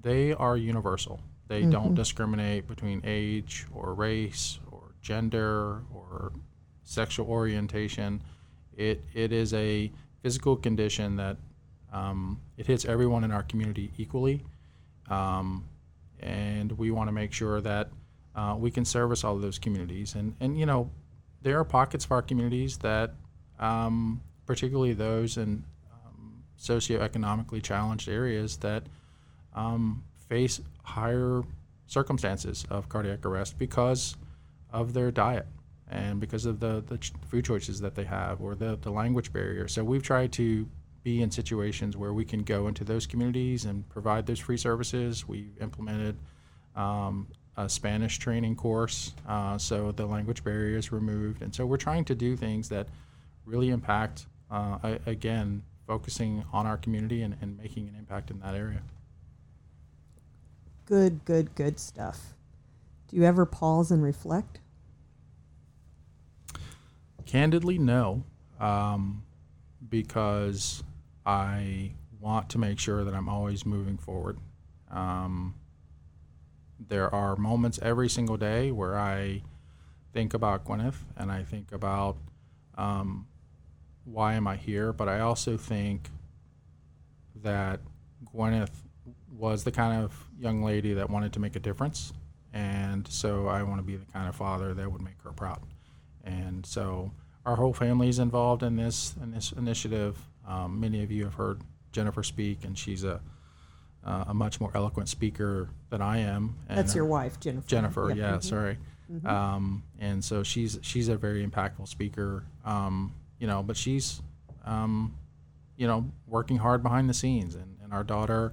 they 0.00 0.32
are 0.32 0.56
universal. 0.56 1.20
They 1.48 1.60
mm-hmm. 1.60 1.70
don't 1.76 1.94
discriminate 1.94 2.66
between 2.66 3.02
age 3.04 3.66
or 3.74 3.92
race 3.92 4.58
or 4.70 4.94
gender 5.02 5.82
or 5.94 6.32
sexual 6.82 7.26
orientation. 7.26 8.22
It 8.74 9.04
it 9.12 9.32
is 9.32 9.52
a 9.52 9.92
physical 10.22 10.56
condition 10.56 11.16
that 11.16 11.36
um, 11.92 12.40
it 12.56 12.66
hits 12.66 12.86
everyone 12.86 13.22
in 13.22 13.32
our 13.32 13.42
community 13.42 13.90
equally, 13.98 14.42
um, 15.10 15.68
and 16.20 16.72
we 16.78 16.90
want 16.90 17.08
to 17.08 17.12
make 17.12 17.34
sure 17.34 17.60
that 17.60 17.90
uh, 18.34 18.54
we 18.58 18.70
can 18.70 18.86
service 18.86 19.24
all 19.24 19.36
of 19.36 19.42
those 19.42 19.58
communities. 19.58 20.14
And 20.14 20.34
and 20.40 20.58
you 20.58 20.64
know, 20.64 20.90
there 21.42 21.58
are 21.58 21.64
pockets 21.64 22.06
of 22.06 22.12
our 22.12 22.22
communities 22.22 22.78
that, 22.78 23.12
um, 23.58 24.22
particularly 24.46 24.94
those 24.94 25.36
in 25.36 25.64
socioeconomically 26.60 27.62
challenged 27.62 28.08
areas 28.08 28.56
that 28.58 28.84
um, 29.54 30.04
face 30.28 30.60
higher 30.82 31.42
circumstances 31.86 32.64
of 32.70 32.88
cardiac 32.88 33.24
arrest 33.24 33.58
because 33.58 34.16
of 34.72 34.92
their 34.92 35.10
diet 35.10 35.46
and 35.88 36.20
because 36.20 36.46
of 36.46 36.60
the, 36.60 36.84
the 36.86 36.98
food 37.28 37.44
choices 37.44 37.80
that 37.80 37.94
they 37.94 38.04
have 38.04 38.40
or 38.40 38.54
the, 38.54 38.78
the 38.82 38.90
language 38.90 39.32
barrier. 39.32 39.66
So 39.66 39.82
we've 39.82 40.02
tried 40.02 40.32
to 40.32 40.68
be 41.02 41.22
in 41.22 41.30
situations 41.30 41.96
where 41.96 42.12
we 42.12 42.24
can 42.24 42.42
go 42.42 42.68
into 42.68 42.84
those 42.84 43.06
communities 43.06 43.64
and 43.64 43.88
provide 43.88 44.26
those 44.26 44.38
free 44.38 44.58
services. 44.58 45.26
We've 45.26 45.56
implemented 45.60 46.16
um, 46.76 47.26
a 47.56 47.68
Spanish 47.68 48.18
training 48.18 48.54
course, 48.54 49.14
uh, 49.26 49.58
so 49.58 49.92
the 49.92 50.06
language 50.06 50.44
barrier 50.44 50.76
is 50.76 50.92
removed. 50.92 51.42
And 51.42 51.52
so 51.52 51.66
we're 51.66 51.78
trying 51.78 52.04
to 52.04 52.14
do 52.14 52.36
things 52.36 52.68
that 52.68 52.86
really 53.44 53.70
impact, 53.70 54.26
uh, 54.50 54.98
again, 55.06 55.62
focusing 55.90 56.44
on 56.52 56.68
our 56.68 56.76
community 56.76 57.20
and, 57.20 57.36
and 57.42 57.58
making 57.58 57.88
an 57.88 57.96
impact 57.98 58.30
in 58.30 58.38
that 58.38 58.54
area. 58.54 58.80
Good, 60.86 61.24
good, 61.24 61.52
good 61.56 61.80
stuff. 61.80 62.34
Do 63.08 63.16
you 63.16 63.24
ever 63.24 63.44
pause 63.44 63.90
and 63.90 64.00
reflect? 64.00 64.60
Candidly, 67.26 67.76
no, 67.76 68.22
um, 68.60 69.24
because 69.88 70.84
I 71.26 71.90
want 72.20 72.50
to 72.50 72.58
make 72.58 72.78
sure 72.78 73.02
that 73.02 73.12
I'm 73.12 73.28
always 73.28 73.66
moving 73.66 73.98
forward. 73.98 74.38
Um, 74.92 75.56
there 76.78 77.12
are 77.12 77.34
moments 77.34 77.80
every 77.82 78.08
single 78.08 78.36
day 78.36 78.70
where 78.70 78.96
I 78.96 79.42
think 80.12 80.34
about 80.34 80.64
Gwyneth 80.64 81.02
and 81.16 81.32
I 81.32 81.42
think 81.42 81.72
about 81.72 82.16
um, 82.78 83.26
why 84.04 84.34
am 84.34 84.46
I 84.46 84.56
here? 84.56 84.92
But 84.92 85.08
I 85.08 85.20
also 85.20 85.56
think 85.56 86.08
that 87.42 87.80
Gwyneth 88.34 88.70
was 89.36 89.64
the 89.64 89.72
kind 89.72 90.02
of 90.02 90.26
young 90.38 90.62
lady 90.62 90.94
that 90.94 91.08
wanted 91.08 91.32
to 91.34 91.40
make 91.40 91.56
a 91.56 91.60
difference. 91.60 92.12
And 92.52 93.06
so 93.08 93.46
I 93.46 93.62
want 93.62 93.78
to 93.78 93.84
be 93.84 93.96
the 93.96 94.10
kind 94.12 94.28
of 94.28 94.34
father 94.34 94.74
that 94.74 94.90
would 94.90 95.02
make 95.02 95.20
her 95.22 95.30
proud. 95.30 95.60
And 96.24 96.66
so 96.66 97.12
our 97.46 97.56
whole 97.56 97.72
family 97.72 98.08
is 98.08 98.18
involved 98.18 98.62
in 98.62 98.76
this 98.76 99.14
in 99.22 99.30
this 99.30 99.52
initiative. 99.52 100.18
Um, 100.46 100.80
many 100.80 101.02
of 101.02 101.10
you 101.10 101.24
have 101.24 101.34
heard 101.34 101.60
Jennifer 101.92 102.22
speak, 102.22 102.64
and 102.64 102.76
she's 102.76 103.04
a 103.04 103.20
uh, 104.04 104.24
a 104.28 104.34
much 104.34 104.60
more 104.60 104.70
eloquent 104.74 105.08
speaker 105.08 105.68
than 105.90 106.00
I 106.00 106.18
am. 106.18 106.56
And, 106.68 106.78
That's 106.78 106.94
your 106.94 107.04
wife, 107.04 107.38
Jennifer. 107.38 107.68
Jennifer, 107.68 108.08
yep. 108.08 108.16
yeah, 108.16 108.30
mm-hmm. 108.32 108.40
sorry. 108.40 108.78
Mm-hmm. 109.12 109.26
Um, 109.26 109.82
and 109.98 110.24
so 110.24 110.42
she's 110.42 110.78
she's 110.82 111.08
a 111.08 111.16
very 111.16 111.46
impactful 111.46 111.88
speaker. 111.88 112.44
Um, 112.64 113.12
you 113.40 113.48
know, 113.48 113.62
but 113.62 113.76
she's, 113.76 114.22
um, 114.64 115.16
you 115.76 115.86
know, 115.86 116.08
working 116.28 116.58
hard 116.58 116.82
behind 116.82 117.08
the 117.08 117.14
scenes, 117.14 117.56
and, 117.56 117.78
and 117.82 117.92
our 117.92 118.04
daughter 118.04 118.52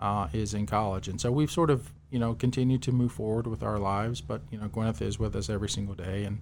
uh, 0.00 0.26
is 0.32 0.54
in 0.54 0.66
college, 0.66 1.06
and 1.06 1.20
so 1.20 1.30
we've 1.30 1.50
sort 1.50 1.70
of, 1.70 1.92
you 2.10 2.18
know, 2.18 2.34
continued 2.34 2.82
to 2.82 2.90
move 2.90 3.12
forward 3.12 3.46
with 3.46 3.62
our 3.62 3.78
lives. 3.78 4.20
But 4.20 4.42
you 4.50 4.58
know, 4.58 4.66
Gwyneth 4.68 5.00
is 5.00 5.18
with 5.18 5.36
us 5.36 5.48
every 5.48 5.68
single 5.68 5.94
day, 5.94 6.24
and 6.24 6.40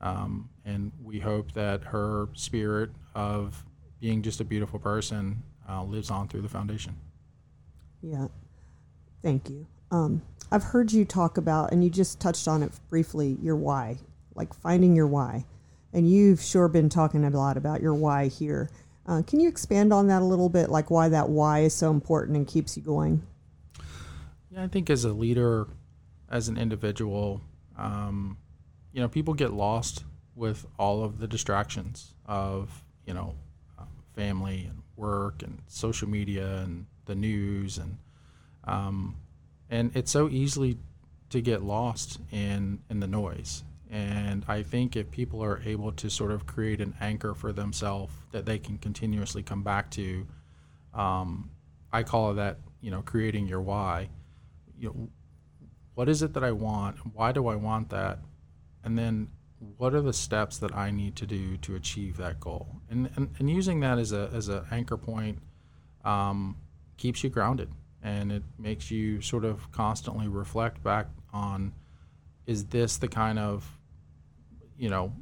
um, 0.00 0.50
and 0.64 0.92
we 1.02 1.18
hope 1.18 1.52
that 1.52 1.82
her 1.84 2.28
spirit 2.34 2.90
of 3.14 3.64
being 4.00 4.22
just 4.22 4.40
a 4.40 4.44
beautiful 4.44 4.78
person 4.78 5.42
uh, 5.68 5.82
lives 5.82 6.10
on 6.10 6.28
through 6.28 6.42
the 6.42 6.48
foundation. 6.48 6.94
Yeah, 8.02 8.28
thank 9.22 9.50
you. 9.50 9.66
Um, 9.90 10.22
I've 10.52 10.62
heard 10.62 10.92
you 10.92 11.04
talk 11.04 11.36
about, 11.36 11.72
and 11.72 11.82
you 11.84 11.90
just 11.90 12.20
touched 12.20 12.48
on 12.48 12.62
it 12.62 12.72
briefly, 12.88 13.36
your 13.42 13.56
why, 13.56 13.98
like 14.34 14.54
finding 14.54 14.94
your 14.94 15.06
why. 15.06 15.44
And 15.92 16.08
you've 16.08 16.40
sure 16.40 16.68
been 16.68 16.88
talking 16.88 17.24
a 17.24 17.30
lot 17.30 17.56
about 17.56 17.80
your 17.80 17.94
why 17.94 18.28
here. 18.28 18.70
Uh, 19.06 19.22
can 19.26 19.40
you 19.40 19.48
expand 19.48 19.92
on 19.92 20.06
that 20.06 20.22
a 20.22 20.24
little 20.24 20.48
bit, 20.48 20.70
like 20.70 20.90
why 20.90 21.08
that 21.08 21.28
why 21.28 21.60
is 21.60 21.74
so 21.74 21.90
important 21.90 22.36
and 22.36 22.46
keeps 22.46 22.76
you 22.76 22.82
going? 22.82 23.22
Yeah, 24.50 24.62
I 24.62 24.68
think 24.68 24.90
as 24.90 25.04
a 25.04 25.12
leader, 25.12 25.66
as 26.30 26.48
an 26.48 26.56
individual, 26.56 27.40
um, 27.76 28.36
you 28.92 29.00
know, 29.00 29.08
people 29.08 29.34
get 29.34 29.52
lost 29.52 30.04
with 30.34 30.66
all 30.78 31.02
of 31.02 31.18
the 31.18 31.26
distractions 31.26 32.14
of, 32.26 32.84
you 33.06 33.14
know, 33.14 33.34
um, 33.78 33.88
family 34.14 34.66
and 34.68 34.82
work 34.96 35.42
and 35.42 35.58
social 35.66 36.08
media 36.08 36.58
and 36.58 36.86
the 37.06 37.14
news 37.14 37.78
and 37.78 37.98
um, 38.64 39.16
and 39.70 39.90
it's 39.94 40.10
so 40.10 40.28
easily 40.28 40.78
to 41.30 41.40
get 41.40 41.62
lost 41.62 42.20
in 42.30 42.80
in 42.90 43.00
the 43.00 43.06
noise 43.06 43.64
and 43.90 44.44
I 44.46 44.62
think 44.62 44.94
if 44.94 45.10
people 45.10 45.42
are 45.42 45.60
able 45.64 45.90
to 45.92 46.08
sort 46.08 46.30
of 46.30 46.46
create 46.46 46.80
an 46.80 46.94
anchor 47.00 47.34
for 47.34 47.52
themselves 47.52 48.12
that 48.30 48.46
they 48.46 48.58
can 48.58 48.78
continuously 48.78 49.42
come 49.42 49.62
back 49.62 49.90
to, 49.92 50.26
um, 50.94 51.50
I 51.92 52.04
call 52.04 52.34
that, 52.34 52.58
you 52.80 52.92
know, 52.92 53.02
creating 53.02 53.48
your 53.48 53.60
why. 53.60 54.08
You 54.78 54.88
know, 54.88 55.08
what 55.94 56.08
is 56.08 56.22
it 56.22 56.34
that 56.34 56.44
I 56.44 56.52
want? 56.52 56.98
Why 57.14 57.32
do 57.32 57.48
I 57.48 57.56
want 57.56 57.90
that? 57.90 58.20
And 58.84 58.96
then 58.96 59.28
what 59.76 59.92
are 59.92 60.00
the 60.00 60.12
steps 60.12 60.58
that 60.58 60.74
I 60.74 60.92
need 60.92 61.16
to 61.16 61.26
do 61.26 61.56
to 61.58 61.74
achieve 61.74 62.16
that 62.18 62.38
goal? 62.38 62.68
And, 62.88 63.10
and, 63.16 63.30
and 63.38 63.50
using 63.50 63.80
that 63.80 63.98
as 63.98 64.12
a 64.12 64.30
as 64.32 64.48
an 64.48 64.64
anchor 64.70 64.96
point 64.96 65.38
um, 66.04 66.56
keeps 66.96 67.24
you 67.24 67.30
grounded 67.30 67.70
and 68.02 68.32
it 68.32 68.42
makes 68.58 68.90
you 68.90 69.20
sort 69.20 69.44
of 69.44 69.70
constantly 69.72 70.28
reflect 70.28 70.82
back 70.82 71.08
on 71.32 71.72
is 72.46 72.66
this 72.66 72.96
the 72.96 73.08
kind 73.08 73.38
of 73.38 73.79
you 74.80 74.88
know, 74.88 75.12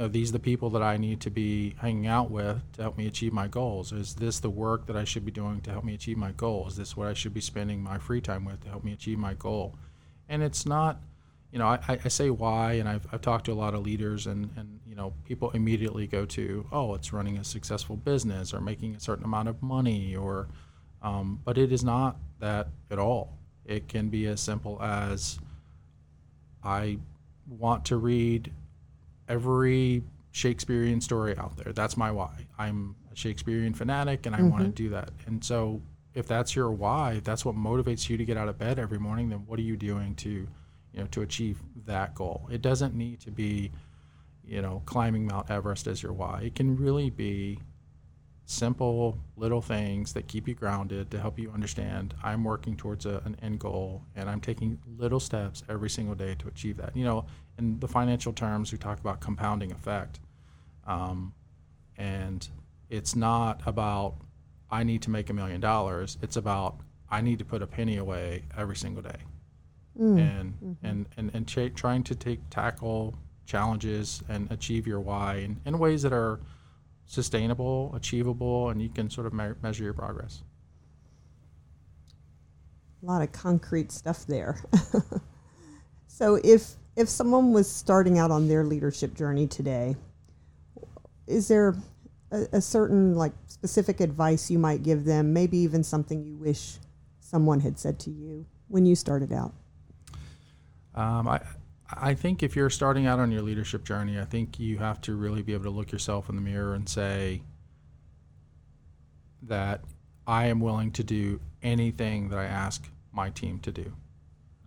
are 0.00 0.08
these 0.08 0.32
the 0.32 0.38
people 0.38 0.70
that 0.70 0.82
I 0.82 0.96
need 0.96 1.20
to 1.20 1.30
be 1.30 1.74
hanging 1.78 2.06
out 2.06 2.30
with 2.30 2.60
to 2.72 2.82
help 2.82 2.96
me 2.96 3.06
achieve 3.06 3.34
my 3.34 3.46
goals? 3.46 3.92
Is 3.92 4.14
this 4.14 4.40
the 4.40 4.48
work 4.48 4.86
that 4.86 4.96
I 4.96 5.04
should 5.04 5.26
be 5.26 5.30
doing 5.30 5.60
to 5.60 5.70
help 5.70 5.84
me 5.84 5.94
achieve 5.94 6.16
my 6.16 6.32
goal? 6.32 6.66
Is 6.66 6.76
this 6.76 6.96
what 6.96 7.08
I 7.08 7.12
should 7.12 7.34
be 7.34 7.42
spending 7.42 7.82
my 7.82 7.98
free 7.98 8.22
time 8.22 8.46
with 8.46 8.62
to 8.62 8.70
help 8.70 8.84
me 8.84 8.94
achieve 8.94 9.18
my 9.18 9.34
goal? 9.34 9.76
And 10.30 10.42
it's 10.42 10.64
not, 10.64 11.02
you 11.52 11.58
know, 11.58 11.66
I, 11.66 11.78
I 11.86 12.08
say 12.08 12.30
why, 12.30 12.74
and 12.74 12.88
I've, 12.88 13.06
I've 13.12 13.20
talked 13.20 13.44
to 13.46 13.52
a 13.52 13.54
lot 13.54 13.74
of 13.74 13.82
leaders, 13.82 14.26
and, 14.26 14.48
and, 14.56 14.80
you 14.86 14.94
know, 14.94 15.12
people 15.26 15.50
immediately 15.50 16.06
go 16.06 16.24
to, 16.24 16.66
oh, 16.72 16.94
it's 16.94 17.12
running 17.12 17.36
a 17.36 17.44
successful 17.44 17.96
business 17.96 18.54
or 18.54 18.62
making 18.62 18.96
a 18.96 19.00
certain 19.00 19.26
amount 19.26 19.48
of 19.48 19.62
money, 19.62 20.16
or, 20.16 20.48
um, 21.02 21.38
but 21.44 21.58
it 21.58 21.70
is 21.70 21.84
not 21.84 22.16
that 22.40 22.68
at 22.90 22.98
all. 22.98 23.36
It 23.66 23.88
can 23.88 24.08
be 24.08 24.26
as 24.26 24.40
simple 24.40 24.80
as 24.82 25.38
I 26.64 26.96
want 27.46 27.84
to 27.86 27.98
read 27.98 28.50
every 29.32 30.02
Shakespearean 30.32 31.00
story 31.00 31.36
out 31.38 31.56
there. 31.56 31.72
That's 31.72 31.96
my 31.96 32.10
why. 32.10 32.46
I'm 32.58 32.96
a 33.10 33.16
Shakespearean 33.16 33.72
fanatic 33.74 34.26
and 34.26 34.34
I 34.34 34.38
mm-hmm. 34.38 34.50
want 34.50 34.64
to 34.64 34.70
do 34.70 34.90
that. 34.90 35.10
And 35.26 35.42
so 35.42 35.80
if 36.14 36.26
that's 36.26 36.54
your 36.54 36.70
why, 36.70 37.14
if 37.14 37.24
that's 37.24 37.44
what 37.44 37.54
motivates 37.54 38.08
you 38.08 38.16
to 38.18 38.24
get 38.24 38.36
out 38.36 38.48
of 38.48 38.58
bed 38.58 38.78
every 38.78 38.98
morning, 38.98 39.30
then 39.30 39.40
what 39.46 39.58
are 39.58 39.62
you 39.62 39.76
doing 39.76 40.14
to, 40.16 40.30
you 40.30 40.48
know, 41.00 41.06
to 41.06 41.22
achieve 41.22 41.58
that 41.86 42.14
goal. 42.14 42.46
It 42.50 42.60
doesn't 42.60 42.94
need 42.94 43.20
to 43.20 43.30
be, 43.30 43.72
you 44.44 44.60
know, 44.60 44.82
climbing 44.84 45.26
Mount 45.26 45.50
Everest 45.50 45.86
as 45.86 46.02
your 46.02 46.12
why. 46.12 46.42
It 46.44 46.54
can 46.54 46.76
really 46.76 47.08
be 47.08 47.58
simple 48.44 49.18
little 49.36 49.62
things 49.62 50.12
that 50.12 50.28
keep 50.28 50.46
you 50.46 50.54
grounded 50.54 51.10
to 51.10 51.18
help 51.18 51.38
you 51.38 51.50
understand 51.52 52.14
I'm 52.22 52.44
working 52.44 52.76
towards 52.76 53.06
a, 53.06 53.22
an 53.24 53.36
end 53.40 53.60
goal 53.60 54.02
and 54.14 54.28
I'm 54.28 54.40
taking 54.40 54.78
little 54.98 55.20
steps 55.20 55.62
every 55.68 55.88
single 55.88 56.14
day 56.14 56.34
to 56.34 56.48
achieve 56.48 56.76
that. 56.78 56.94
You 56.94 57.04
know, 57.04 57.24
in 57.58 57.78
the 57.78 57.88
financial 57.88 58.32
terms, 58.32 58.72
we 58.72 58.78
talk 58.78 58.98
about 59.00 59.20
compounding 59.20 59.72
effect. 59.72 60.20
Um, 60.86 61.32
and 61.96 62.48
it's 62.90 63.14
not 63.14 63.60
about 63.66 64.16
I 64.70 64.84
need 64.84 65.02
to 65.02 65.10
make 65.10 65.30
a 65.30 65.32
million 65.32 65.60
dollars. 65.60 66.18
It's 66.22 66.36
about 66.36 66.78
I 67.10 67.20
need 67.20 67.38
to 67.38 67.44
put 67.44 67.62
a 67.62 67.66
penny 67.66 67.98
away 67.98 68.44
every 68.56 68.76
single 68.76 69.02
day, 69.02 69.18
mm. 69.98 70.18
and, 70.18 70.54
mm-hmm. 70.54 70.86
and 70.86 71.06
and 71.16 71.30
and 71.34 71.46
ch- 71.46 71.74
trying 71.74 72.02
to 72.04 72.14
take 72.14 72.40
tackle 72.48 73.14
challenges 73.44 74.22
and 74.28 74.50
achieve 74.50 74.86
your 74.86 75.00
why 75.00 75.36
in, 75.36 75.60
in 75.66 75.78
ways 75.78 76.02
that 76.02 76.12
are 76.12 76.40
sustainable, 77.06 77.92
achievable, 77.94 78.70
and 78.70 78.80
you 78.80 78.88
can 78.88 79.10
sort 79.10 79.26
of 79.26 79.34
me- 79.34 79.52
measure 79.62 79.84
your 79.84 79.92
progress. 79.92 80.42
A 83.02 83.06
lot 83.06 83.20
of 83.20 83.32
concrete 83.32 83.92
stuff 83.92 84.26
there. 84.26 84.62
so 86.06 86.36
if 86.42 86.76
if 86.96 87.08
someone 87.08 87.52
was 87.52 87.70
starting 87.70 88.18
out 88.18 88.30
on 88.30 88.48
their 88.48 88.64
leadership 88.64 89.14
journey 89.14 89.46
today, 89.46 89.96
is 91.26 91.48
there 91.48 91.74
a, 92.30 92.46
a, 92.52 92.60
certain 92.60 93.14
like 93.14 93.32
specific 93.46 94.00
advice 94.00 94.50
you 94.50 94.58
might 94.58 94.82
give 94.82 95.04
them? 95.04 95.32
Maybe 95.32 95.58
even 95.58 95.82
something 95.82 96.24
you 96.24 96.36
wish 96.36 96.78
someone 97.20 97.60
had 97.60 97.78
said 97.78 97.98
to 98.00 98.10
you 98.10 98.46
when 98.68 98.84
you 98.84 98.94
started 98.94 99.32
out. 99.32 99.54
Um, 100.94 101.28
I 101.28 101.40
I 101.94 102.14
think 102.14 102.42
if 102.42 102.56
you're 102.56 102.70
starting 102.70 103.06
out 103.06 103.18
on 103.18 103.30
your 103.30 103.42
leadership 103.42 103.84
journey, 103.84 104.18
I 104.18 104.24
think 104.24 104.58
you 104.58 104.78
have 104.78 105.00
to 105.02 105.14
really 105.14 105.42
be 105.42 105.52
able 105.52 105.64
to 105.64 105.70
look 105.70 105.92
yourself 105.92 106.28
in 106.28 106.36
the 106.36 106.42
mirror 106.42 106.74
and 106.74 106.88
say 106.88 107.42
that 109.42 109.82
I 110.26 110.46
am 110.46 110.60
willing 110.60 110.92
to 110.92 111.04
do 111.04 111.40
anything 111.62 112.28
that 112.30 112.38
I 112.38 112.44
ask 112.44 112.88
my 113.12 113.30
team 113.30 113.58
to 113.60 113.72
do. 113.72 113.92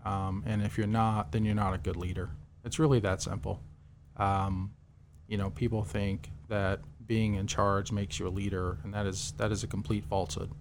Um, 0.05 0.43
and 0.45 0.61
if 0.61 0.77
you're 0.77 0.87
not, 0.87 1.31
then 1.31 1.43
you're 1.43 1.55
not 1.55 1.73
a 1.73 1.77
good 1.77 1.97
leader. 1.97 2.29
It's 2.63 2.79
really 2.79 2.99
that 3.01 3.21
simple. 3.21 3.61
Um, 4.17 4.71
you 5.27 5.37
know, 5.37 5.49
people 5.49 5.83
think 5.83 6.29
that 6.47 6.79
being 7.07 7.35
in 7.35 7.47
charge 7.47 7.91
makes 7.91 8.19
you 8.19 8.27
a 8.27 8.29
leader, 8.29 8.77
and 8.83 8.93
that 8.93 9.05
is 9.05 9.33
that 9.37 9.51
is 9.51 9.63
a 9.63 9.67
complete 9.67 10.05
falsehood. 10.05 10.51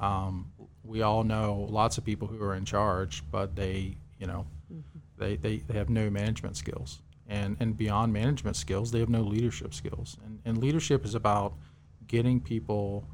Um, 0.00 0.52
we 0.84 1.02
all 1.02 1.22
know 1.22 1.66
lots 1.70 1.98
of 1.98 2.04
people 2.04 2.26
who 2.26 2.42
are 2.42 2.54
in 2.54 2.64
charge, 2.64 3.22
but 3.30 3.54
they, 3.54 3.96
you 4.18 4.26
know, 4.26 4.46
mm-hmm. 4.72 4.98
they, 5.18 5.36
they, 5.36 5.58
they 5.58 5.74
have 5.74 5.90
no 5.90 6.10
management 6.10 6.56
skills, 6.56 7.00
and 7.28 7.56
and 7.60 7.76
beyond 7.76 8.12
management 8.12 8.56
skills, 8.56 8.90
they 8.90 9.00
have 9.00 9.08
no 9.08 9.22
leadership 9.22 9.74
skills. 9.74 10.16
And 10.24 10.40
and 10.44 10.58
leadership 10.58 11.04
is 11.04 11.14
about 11.14 11.54
getting 12.06 12.40
people 12.40 13.06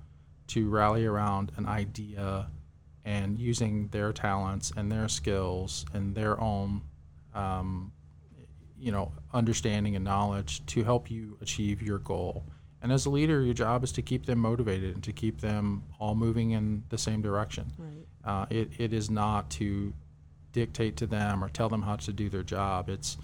to 0.49 0.69
rally 0.69 1.05
around 1.05 1.53
an 1.57 1.67
idea 1.67 2.49
and 3.09 3.39
using 3.39 3.89
their 3.89 4.13
talents 4.13 4.71
and 4.77 4.93
their 4.93 5.09
skills 5.09 5.87
and 5.95 6.15
their 6.15 6.39
own 6.39 6.83
um, 7.35 7.91
you 8.79 8.93
know 8.93 9.11
understanding 9.33 9.97
and 9.97 10.05
knowledge 10.05 10.65
to 10.67 10.85
help 10.85 11.11
you 11.11 11.37
achieve 11.41 11.81
your 11.81 11.99
goal. 11.99 12.45
And 12.83 12.93
as 12.93 13.07
a 13.07 13.11
leader 13.11 13.41
your 13.43 13.55
job 13.55 13.83
is 13.83 13.93
to 13.93 14.03
keep 14.03 14.27
them 14.27 14.39
motivated 14.39 14.95
and 14.95 15.03
to 15.05 15.13
keep 15.13 15.41
them 15.41 15.83
all 15.99 16.15
moving 16.15 16.51
in 16.51 16.85
the 16.91 16.99
same 16.99 17.23
direction. 17.23 17.73
Right. 17.79 18.07
uh, 18.31 18.47
it, 18.51 18.69
it 18.79 18.93
is 18.93 19.09
not 19.09 19.49
to 19.53 19.93
dictate 20.53 20.97
to 20.99 21.07
them 21.07 21.43
or 21.43 21.49
tell 21.49 21.71
them 21.71 21.83
how 21.83 21.97
to 21.97 22.13
do 22.13 22.29
their 22.29 22.43
job. 22.43 22.91
It's 22.91 23.17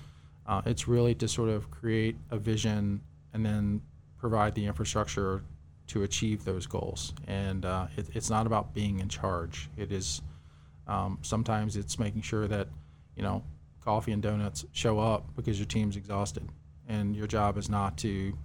uh, 0.46 0.62
it's 0.64 0.88
really 0.88 1.14
to 1.16 1.28
sort 1.28 1.50
of 1.50 1.70
create 1.70 2.16
a 2.30 2.38
vision 2.38 3.02
and 3.34 3.44
then 3.44 3.82
provide 4.18 4.54
the 4.54 4.64
infrastructure 4.64 5.42
to 5.88 6.02
achieve 6.02 6.44
those 6.44 6.66
goals. 6.66 7.12
And 7.26 7.64
uh, 7.64 7.86
it, 7.96 8.06
it's 8.14 8.30
not 8.30 8.46
about 8.46 8.74
being 8.74 9.00
in 9.00 9.08
charge. 9.08 9.68
It 9.76 9.92
is 9.92 10.22
um, 10.86 11.18
sometimes 11.22 11.76
it's 11.76 11.98
making 11.98 12.22
sure 12.22 12.46
that 12.46 12.68
you 13.16 13.22
know 13.22 13.42
coffee 13.84 14.12
and 14.12 14.22
donuts 14.22 14.64
show 14.72 14.98
up 14.98 15.34
because 15.36 15.58
your 15.58 15.66
team's 15.66 15.96
exhausted. 15.96 16.48
And 16.86 17.16
your 17.16 17.26
job 17.26 17.56
is 17.56 17.70
not 17.70 17.96
to 17.98 18.36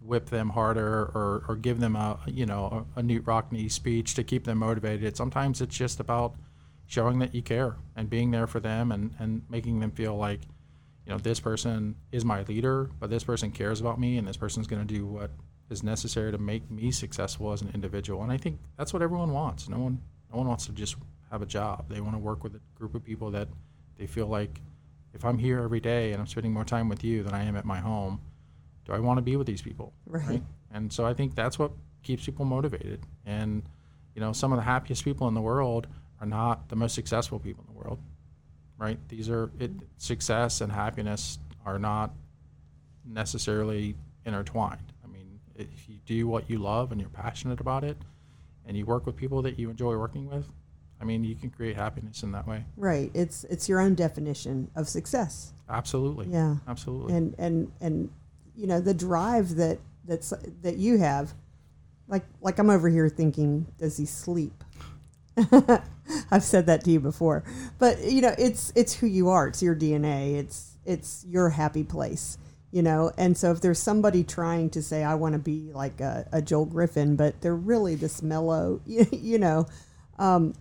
whip 0.00 0.30
them 0.30 0.48
harder 0.50 1.10
or, 1.14 1.44
or 1.48 1.56
give 1.56 1.80
them 1.80 1.96
a 1.96 2.18
you 2.26 2.46
know 2.46 2.86
a, 2.96 3.00
a 3.00 3.02
Knute 3.02 3.26
Rockne 3.26 3.70
speech 3.70 4.14
to 4.14 4.24
keep 4.24 4.44
them 4.44 4.58
motivated. 4.58 5.16
Sometimes 5.16 5.60
it's 5.60 5.76
just 5.76 6.00
about 6.00 6.34
showing 6.86 7.18
that 7.18 7.34
you 7.34 7.42
care 7.42 7.76
and 7.96 8.08
being 8.08 8.30
there 8.30 8.46
for 8.46 8.60
them 8.60 8.92
and, 8.92 9.14
and 9.18 9.42
making 9.50 9.80
them 9.80 9.90
feel 9.90 10.16
like 10.16 10.40
you 11.04 11.12
know 11.12 11.18
this 11.18 11.40
person 11.40 11.94
is 12.12 12.24
my 12.24 12.42
leader, 12.44 12.90
but 12.98 13.10
this 13.10 13.24
person 13.24 13.50
cares 13.50 13.80
about 13.80 13.98
me 13.98 14.18
and 14.18 14.26
this 14.26 14.36
person's 14.36 14.66
going 14.66 14.86
to 14.86 14.94
do 14.94 15.06
what 15.06 15.30
is 15.70 15.82
necessary 15.82 16.32
to 16.32 16.38
make 16.38 16.70
me 16.70 16.90
successful 16.90 17.52
as 17.52 17.62
an 17.62 17.70
individual. 17.74 18.22
And 18.22 18.32
I 18.32 18.36
think 18.36 18.58
that's 18.76 18.92
what 18.92 19.02
everyone 19.02 19.32
wants. 19.32 19.68
No 19.68 19.78
one 19.78 20.00
no 20.30 20.38
one 20.38 20.48
wants 20.48 20.66
to 20.66 20.72
just 20.72 20.96
have 21.30 21.42
a 21.42 21.46
job. 21.46 21.86
They 21.88 22.00
want 22.00 22.14
to 22.14 22.18
work 22.18 22.42
with 22.42 22.54
a 22.54 22.60
group 22.74 22.94
of 22.94 23.04
people 23.04 23.30
that 23.30 23.48
they 23.96 24.06
feel 24.06 24.26
like 24.26 24.60
if 25.14 25.24
I'm 25.24 25.38
here 25.38 25.60
every 25.60 25.80
day 25.80 26.12
and 26.12 26.20
I'm 26.20 26.26
spending 26.26 26.52
more 26.52 26.64
time 26.64 26.88
with 26.88 27.02
you 27.02 27.22
than 27.22 27.34
I 27.34 27.44
am 27.44 27.56
at 27.56 27.64
my 27.64 27.78
home, 27.78 28.20
do 28.84 28.92
I 28.92 28.98
want 28.98 29.18
to 29.18 29.22
be 29.22 29.36
with 29.36 29.46
these 29.46 29.62
people? 29.62 29.92
Right. 30.06 30.26
right. 30.26 30.42
And 30.70 30.92
so 30.92 31.06
I 31.06 31.14
think 31.14 31.34
that's 31.34 31.58
what 31.58 31.72
keeps 32.02 32.26
people 32.26 32.44
motivated. 32.44 33.00
And, 33.24 33.62
you 34.14 34.20
know, 34.20 34.32
some 34.32 34.52
of 34.52 34.58
the 34.58 34.62
happiest 34.62 35.04
people 35.04 35.28
in 35.28 35.34
the 35.34 35.40
world 35.40 35.86
are 36.20 36.26
not 36.26 36.68
the 36.68 36.76
most 36.76 36.94
successful 36.94 37.38
people 37.38 37.64
in 37.68 37.74
the 37.74 37.80
world, 37.80 37.98
right? 38.76 38.98
These 39.08 39.28
are, 39.30 39.50
it, 39.58 39.70
success 39.96 40.60
and 40.60 40.70
happiness 40.70 41.38
are 41.64 41.78
not 41.78 42.12
necessarily 43.04 43.94
intertwined. 44.24 44.92
If 45.58 45.88
you 45.88 45.96
do 46.06 46.26
what 46.26 46.48
you 46.48 46.58
love 46.58 46.92
and 46.92 47.00
you're 47.00 47.10
passionate 47.10 47.60
about 47.60 47.84
it 47.84 47.96
and 48.64 48.76
you 48.76 48.86
work 48.86 49.04
with 49.04 49.16
people 49.16 49.42
that 49.42 49.58
you 49.58 49.68
enjoy 49.70 49.96
working 49.96 50.28
with, 50.28 50.48
I 51.00 51.04
mean, 51.04 51.24
you 51.24 51.34
can 51.34 51.50
create 51.50 51.76
happiness 51.76 52.22
in 52.22 52.32
that 52.32 52.46
way. 52.46 52.64
Right. 52.76 53.10
It's 53.14 53.44
it's 53.44 53.68
your 53.68 53.80
own 53.80 53.94
definition 53.94 54.70
of 54.74 54.88
success. 54.88 55.52
Absolutely. 55.68 56.28
Yeah. 56.28 56.56
Absolutely. 56.66 57.14
And 57.14 57.34
and 57.38 57.72
and 57.80 58.10
you 58.56 58.66
know 58.66 58.80
the 58.80 58.94
drive 58.94 59.56
that 59.56 59.78
that's 60.04 60.32
that 60.62 60.76
you 60.76 60.98
have, 60.98 61.34
like 62.08 62.24
like 62.40 62.58
I'm 62.58 62.70
over 62.70 62.88
here 62.88 63.08
thinking, 63.08 63.66
does 63.78 63.96
he 63.96 64.06
sleep? 64.06 64.64
I've 66.30 66.42
said 66.42 66.66
that 66.66 66.84
to 66.84 66.90
you 66.90 67.00
before, 67.00 67.44
but 67.78 68.02
you 68.02 68.20
know 68.20 68.34
it's 68.38 68.72
it's 68.74 68.94
who 68.94 69.06
you 69.06 69.28
are. 69.28 69.46
It's 69.48 69.62
your 69.62 69.76
DNA. 69.76 70.34
It's 70.34 70.78
it's 70.84 71.24
your 71.28 71.50
happy 71.50 71.84
place. 71.84 72.38
You 72.70 72.82
know, 72.82 73.10
and 73.16 73.36
so 73.36 73.50
if 73.50 73.62
there's 73.62 73.78
somebody 73.78 74.22
trying 74.22 74.68
to 74.70 74.82
say 74.82 75.02
I 75.02 75.14
want 75.14 75.32
to 75.32 75.38
be 75.38 75.70
like 75.72 76.02
a, 76.02 76.28
a 76.32 76.42
Joel 76.42 76.66
Griffin, 76.66 77.16
but 77.16 77.40
they're 77.40 77.56
really 77.56 77.94
this 77.94 78.22
mellow, 78.22 78.82
you, 78.86 79.06
you 79.10 79.38
know, 79.38 79.66
um, 80.18 80.54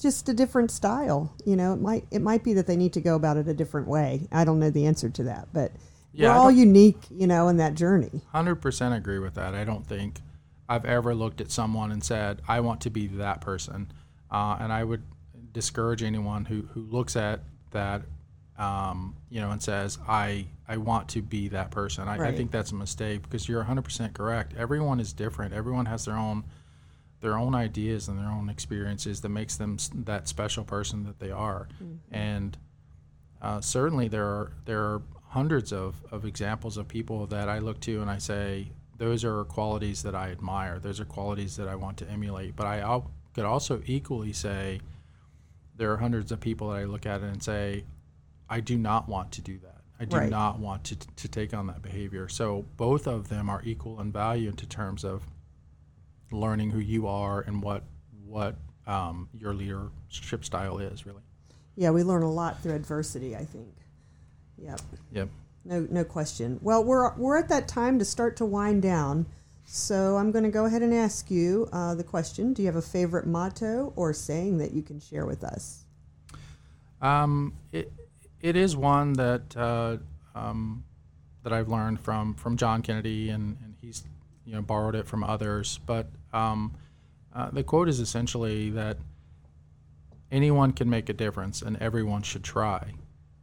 just 0.00 0.28
a 0.28 0.34
different 0.34 0.70
style. 0.70 1.34
You 1.44 1.56
know, 1.56 1.72
it 1.72 1.80
might 1.80 2.06
it 2.10 2.22
might 2.22 2.42
be 2.44 2.54
that 2.54 2.66
they 2.66 2.76
need 2.76 2.92
to 2.94 3.00
go 3.00 3.14
about 3.14 3.36
it 3.36 3.48
a 3.48 3.54
different 3.54 3.88
way. 3.88 4.26
I 4.32 4.44
don't 4.44 4.58
know 4.58 4.70
the 4.70 4.86
answer 4.86 5.10
to 5.10 5.24
that, 5.24 5.48
but 5.52 5.72
yeah, 6.12 6.30
we're 6.30 6.38
all 6.38 6.50
unique, 6.50 7.02
you 7.10 7.26
know, 7.26 7.48
in 7.48 7.58
that 7.58 7.74
journey. 7.74 8.22
Hundred 8.32 8.56
percent 8.56 8.94
agree 8.94 9.18
with 9.18 9.34
that. 9.34 9.54
I 9.54 9.64
don't 9.64 9.86
think 9.86 10.20
I've 10.68 10.84
ever 10.84 11.14
looked 11.14 11.40
at 11.40 11.50
someone 11.50 11.92
and 11.92 12.02
said 12.02 12.42
I 12.48 12.60
want 12.60 12.80
to 12.82 12.90
be 12.90 13.06
that 13.08 13.40
person, 13.40 13.92
uh, 14.30 14.56
and 14.60 14.72
I 14.72 14.82
would 14.84 15.02
discourage 15.52 16.02
anyone 16.02 16.46
who 16.46 16.62
who 16.72 16.82
looks 16.82 17.16
at 17.16 17.40
that, 17.72 18.02
um, 18.58 19.14
you 19.30 19.40
know, 19.40 19.50
and 19.50 19.62
says 19.62 19.98
I 20.08 20.46
I 20.68 20.76
want 20.78 21.08
to 21.10 21.22
be 21.22 21.48
that 21.48 21.70
person. 21.70 22.08
I, 22.08 22.18
right. 22.18 22.34
I 22.34 22.36
think 22.36 22.50
that's 22.50 22.72
a 22.72 22.74
mistake 22.74 23.22
because 23.22 23.48
you're 23.48 23.58
100 23.58 23.82
percent 23.82 24.14
correct. 24.14 24.54
Everyone 24.56 25.00
is 25.00 25.12
different. 25.12 25.54
Everyone 25.54 25.86
has 25.86 26.04
their 26.04 26.16
own 26.16 26.44
their 27.20 27.38
own 27.38 27.54
ideas 27.54 28.08
and 28.08 28.18
their 28.18 28.28
own 28.28 28.48
experiences 28.48 29.20
that 29.22 29.30
makes 29.30 29.56
them 29.56 29.78
that 30.04 30.28
special 30.28 30.64
person 30.64 31.04
that 31.04 31.18
they 31.18 31.30
are. 31.30 31.68
Mm-hmm. 31.82 32.14
And 32.14 32.58
uh, 33.40 33.60
certainly 33.60 34.08
there 34.08 34.24
are 34.24 34.52
there 34.64 34.82
are 34.82 35.02
hundreds 35.28 35.72
of, 35.72 36.02
of 36.10 36.24
examples 36.24 36.76
of 36.76 36.88
people 36.88 37.26
that 37.26 37.48
I 37.48 37.58
look 37.58 37.80
to 37.80 38.00
and 38.00 38.10
I 38.10 38.18
say 38.18 38.70
those 38.98 39.24
are 39.24 39.44
qualities 39.44 40.02
that 40.02 40.14
I 40.14 40.30
admire. 40.30 40.78
Those 40.78 41.00
are 41.00 41.04
qualities 41.04 41.56
that 41.56 41.68
I 41.68 41.74
want 41.74 41.98
to 41.98 42.08
emulate. 42.08 42.56
But 42.56 42.66
I 42.66 43.00
could 43.34 43.44
also 43.44 43.82
equally 43.84 44.32
say 44.32 44.80
there 45.76 45.92
are 45.92 45.98
hundreds 45.98 46.32
of 46.32 46.40
people 46.40 46.70
that 46.70 46.76
I 46.76 46.84
look 46.84 47.04
at 47.04 47.20
and 47.20 47.42
say 47.42 47.84
I 48.48 48.60
do 48.60 48.76
not 48.76 49.08
want 49.08 49.32
to 49.32 49.42
do 49.42 49.58
that. 49.58 49.76
I 49.98 50.04
do 50.04 50.16
right. 50.16 50.30
not 50.30 50.58
want 50.58 50.84
to, 50.84 50.96
to 50.96 51.28
take 51.28 51.54
on 51.54 51.66
that 51.68 51.82
behavior. 51.82 52.28
So 52.28 52.66
both 52.76 53.06
of 53.06 53.28
them 53.28 53.48
are 53.48 53.62
equal 53.64 54.00
in 54.00 54.12
value 54.12 54.50
in 54.50 54.56
terms 54.56 55.04
of 55.04 55.22
learning 56.30 56.70
who 56.70 56.78
you 56.78 57.06
are 57.06 57.40
and 57.40 57.62
what 57.62 57.82
what 58.26 58.56
um, 58.86 59.28
your 59.32 59.54
leadership 59.54 60.44
style 60.44 60.78
is 60.78 61.06
really. 61.06 61.22
Yeah, 61.76 61.90
we 61.90 62.02
learn 62.02 62.22
a 62.22 62.30
lot 62.30 62.62
through 62.62 62.74
adversity. 62.74 63.36
I 63.36 63.44
think. 63.44 63.74
Yep. 64.58 64.80
Yep. 65.12 65.28
No, 65.64 65.86
no 65.90 66.04
question. 66.04 66.58
Well, 66.62 66.84
we're 66.84 67.14
we're 67.16 67.38
at 67.38 67.48
that 67.48 67.68
time 67.68 67.98
to 67.98 68.04
start 68.04 68.36
to 68.38 68.44
wind 68.44 68.82
down. 68.82 69.26
So 69.68 70.16
I'm 70.16 70.30
going 70.30 70.44
to 70.44 70.50
go 70.50 70.66
ahead 70.66 70.82
and 70.82 70.94
ask 70.94 71.30
you 71.30 71.68
uh, 71.72 71.94
the 71.94 72.04
question: 72.04 72.52
Do 72.52 72.62
you 72.62 72.66
have 72.66 72.76
a 72.76 72.82
favorite 72.82 73.26
motto 73.26 73.92
or 73.96 74.12
saying 74.12 74.58
that 74.58 74.72
you 74.72 74.82
can 74.82 75.00
share 75.00 75.26
with 75.26 75.42
us? 75.42 75.84
Um, 77.00 77.54
it 77.72 77.92
it 78.46 78.54
is 78.54 78.76
one 78.76 79.14
that 79.14 79.56
uh, 79.56 79.96
um, 80.36 80.84
that 81.42 81.52
I've 81.52 81.68
learned 81.68 82.00
from 82.00 82.34
from 82.34 82.56
John 82.56 82.80
Kennedy, 82.80 83.30
and, 83.30 83.56
and 83.62 83.74
he's 83.80 84.04
you 84.44 84.54
know 84.54 84.62
borrowed 84.62 84.94
it 84.94 85.08
from 85.08 85.24
others. 85.24 85.80
But 85.84 86.06
um, 86.32 86.74
uh, 87.34 87.50
the 87.50 87.64
quote 87.64 87.88
is 87.88 87.98
essentially 87.98 88.70
that 88.70 88.98
anyone 90.30 90.72
can 90.72 90.88
make 90.88 91.08
a 91.08 91.12
difference, 91.12 91.60
and 91.60 91.76
everyone 91.78 92.22
should 92.22 92.44
try. 92.44 92.92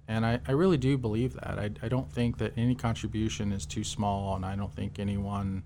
And 0.07 0.25
I, 0.25 0.39
I 0.47 0.53
really 0.53 0.77
do 0.77 0.97
believe 0.97 1.33
that. 1.33 1.59
I, 1.59 1.71
I 1.81 1.89
don't 1.89 2.11
think 2.11 2.37
that 2.37 2.53
any 2.57 2.75
contribution 2.75 3.51
is 3.51 3.65
too 3.65 3.83
small, 3.83 4.35
and 4.35 4.45
I 4.45 4.55
don't 4.55 4.73
think 4.73 4.99
anyone 4.99 5.63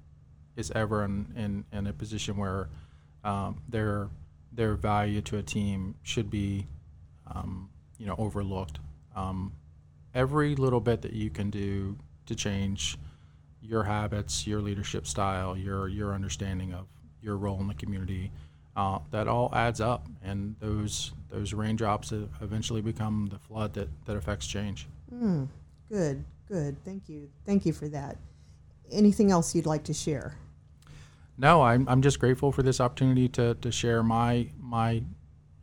is 0.56 0.71
ever 0.71 1.06
in, 1.06 1.28
in, 1.36 1.65
in 1.71 1.88
a 1.88 1.93
position 1.93 2.38
where 2.38 2.69
um, 3.23 3.62
their 3.69 4.10
their 4.52 4.73
value 4.73 5.21
to 5.21 5.38
a 5.38 5.43
team 5.43 5.93
should 6.02 6.32
be 6.32 6.65
um, 7.28 7.69
you 8.00 8.08
know 8.08 8.15
overlooked. 8.17 8.80
Um, 9.17 9.51
every 10.13 10.56
little 10.56 10.80
bit 10.80 11.01
that 11.01 11.13
you 11.13 11.30
can 11.30 11.49
do 11.49 11.97
to 12.27 12.36
change 12.36 12.97
your 13.62 13.84
habits, 13.84 14.45
your 14.45 14.62
leadership 14.62 15.08
style, 15.08 15.58
your 15.58 15.88
your 15.88 16.13
understanding 16.13 16.73
of 16.73 16.86
your 17.21 17.36
role 17.36 17.60
in 17.60 17.67
the 17.67 17.73
community, 17.73 18.32
uh, 18.75 18.99
that 19.12 19.27
all 19.27 19.49
adds 19.53 19.82
up, 19.82 20.08
and 20.23 20.56
those 20.60 21.13
those 21.30 21.53
raindrops 21.53 22.12
eventually 22.41 22.82
become 22.82 23.27
the 23.32 23.39
flood 23.39 23.73
that 23.73 23.89
that 24.06 24.15
affects 24.15 24.47
change. 24.47 24.88
Mm, 25.13 25.47
good, 25.89 26.23
good. 26.47 26.77
Thank 26.86 27.10
you, 27.10 27.30
thank 27.45 27.65
you 27.65 27.73
for 27.73 27.88
that. 27.89 28.17
Anything 28.91 29.32
else 29.32 29.53
you'd 29.56 29.65
like 29.65 29.84
to 29.86 29.93
share? 29.93 30.36
No, 31.38 31.62
I'm 31.62 31.88
I'm 31.89 32.01
just 32.01 32.19
grateful 32.19 32.51
for 32.51 32.63
this 32.63 32.80
opportunity 32.80 33.27
to 33.30 33.56
to 33.56 33.71
share 33.71 34.03
my 34.03 34.49
my 34.60 35.03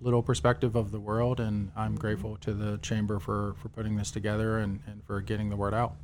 little 0.04 0.22
perspective 0.22 0.76
of 0.76 0.92
the 0.92 1.00
world, 1.00 1.40
and 1.40 1.72
I'm 1.74 1.96
grateful 1.96 2.36
to 2.42 2.52
the 2.52 2.78
chamber 2.78 3.18
for 3.18 3.54
for 3.54 3.68
putting 3.70 3.96
this 3.96 4.10
together 4.10 4.58
and 4.58 4.80
and 4.86 5.02
for 5.04 5.20
getting 5.20 5.48
the 5.48 5.56
word 5.56 5.74
out. 5.74 5.96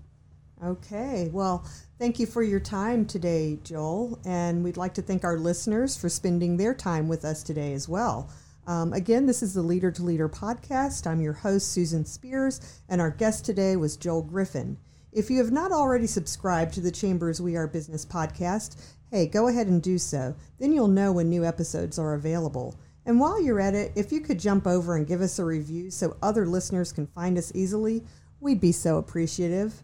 Okay. 0.63 1.31
Well, 1.33 1.65
thank 1.99 2.19
you 2.19 2.27
for 2.27 2.43
your 2.43 2.61
time 2.61 3.07
today, 3.07 3.59
Joel. 3.65 4.19
And 4.27 4.63
we'd 4.63 4.77
like 4.77 4.93
to 4.95 5.03
thank 5.03 5.25
our 5.25 5.39
listeners 5.39 5.97
for 5.97 6.11
spending 6.11 6.57
their 6.57 6.75
time 6.75 7.09
with 7.09 7.25
us 7.25 7.43
today 7.43 7.73
as 7.73 7.89
well. 7.89 8.31
Um, 8.67 8.93
again, 8.93 9.25
this 9.25 9.43
is 9.43 9.55
the 9.55 9.63
Leader 9.63 9.91
to 9.91 10.03
Leader 10.03 10.29
podcast. 10.29 11.07
I'm 11.07 11.23
your 11.23 11.33
host, 11.33 11.73
Susan 11.73 12.05
Spears, 12.05 12.83
and 12.91 13.01
our 13.01 13.11
guest 13.11 13.47
today 13.47 13.75
was 13.77 13.97
Joel 13.97 14.23
Griffin. 14.23 14.77
If 15.13 15.31
you 15.31 15.39
have 15.39 15.51
not 15.51 15.73
already 15.73 16.07
subscribed 16.07 16.75
to 16.75 16.81
the 16.81 16.93
Chambers 16.93 17.41
We 17.41 17.57
Are 17.57 17.67
Business 17.67 18.05
podcast, 18.05 18.77
hey, 19.11 19.27
go 19.27 19.49
ahead 19.49 19.67
and 19.67 19.83
do 19.83 19.99
so. 19.99 20.37
Then 20.59 20.73
you'll 20.73 20.89
know 20.89 21.11
when 21.11 21.31
new 21.31 21.45
episodes 21.45 21.99
are 21.99 22.15
available. 22.15 22.77
And 23.07 23.19
while 23.19 23.41
you're 23.41 23.61
at 23.61 23.75
it, 23.75 23.93
if 23.95 24.13
you 24.13 24.21
could 24.21 24.39
jump 24.39 24.67
over 24.67 24.97
and 24.97 25.07
give 25.07 25.21
us 25.21 25.39
a 25.39 25.45
review 25.45 25.91
so 25.91 26.17
other 26.23 26.47
listeners 26.47 26.93
can 26.93 27.07
find 27.07 27.39
us 27.39 27.51
easily, 27.55 28.03
we'd 28.41 28.61
be 28.61 28.73
so 28.73 28.99
appreciative. 28.99 29.83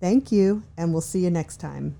Thank 0.00 0.30
you, 0.30 0.62
and 0.76 0.92
we'll 0.92 1.00
see 1.00 1.20
you 1.20 1.30
next 1.30 1.58
time. 1.58 1.96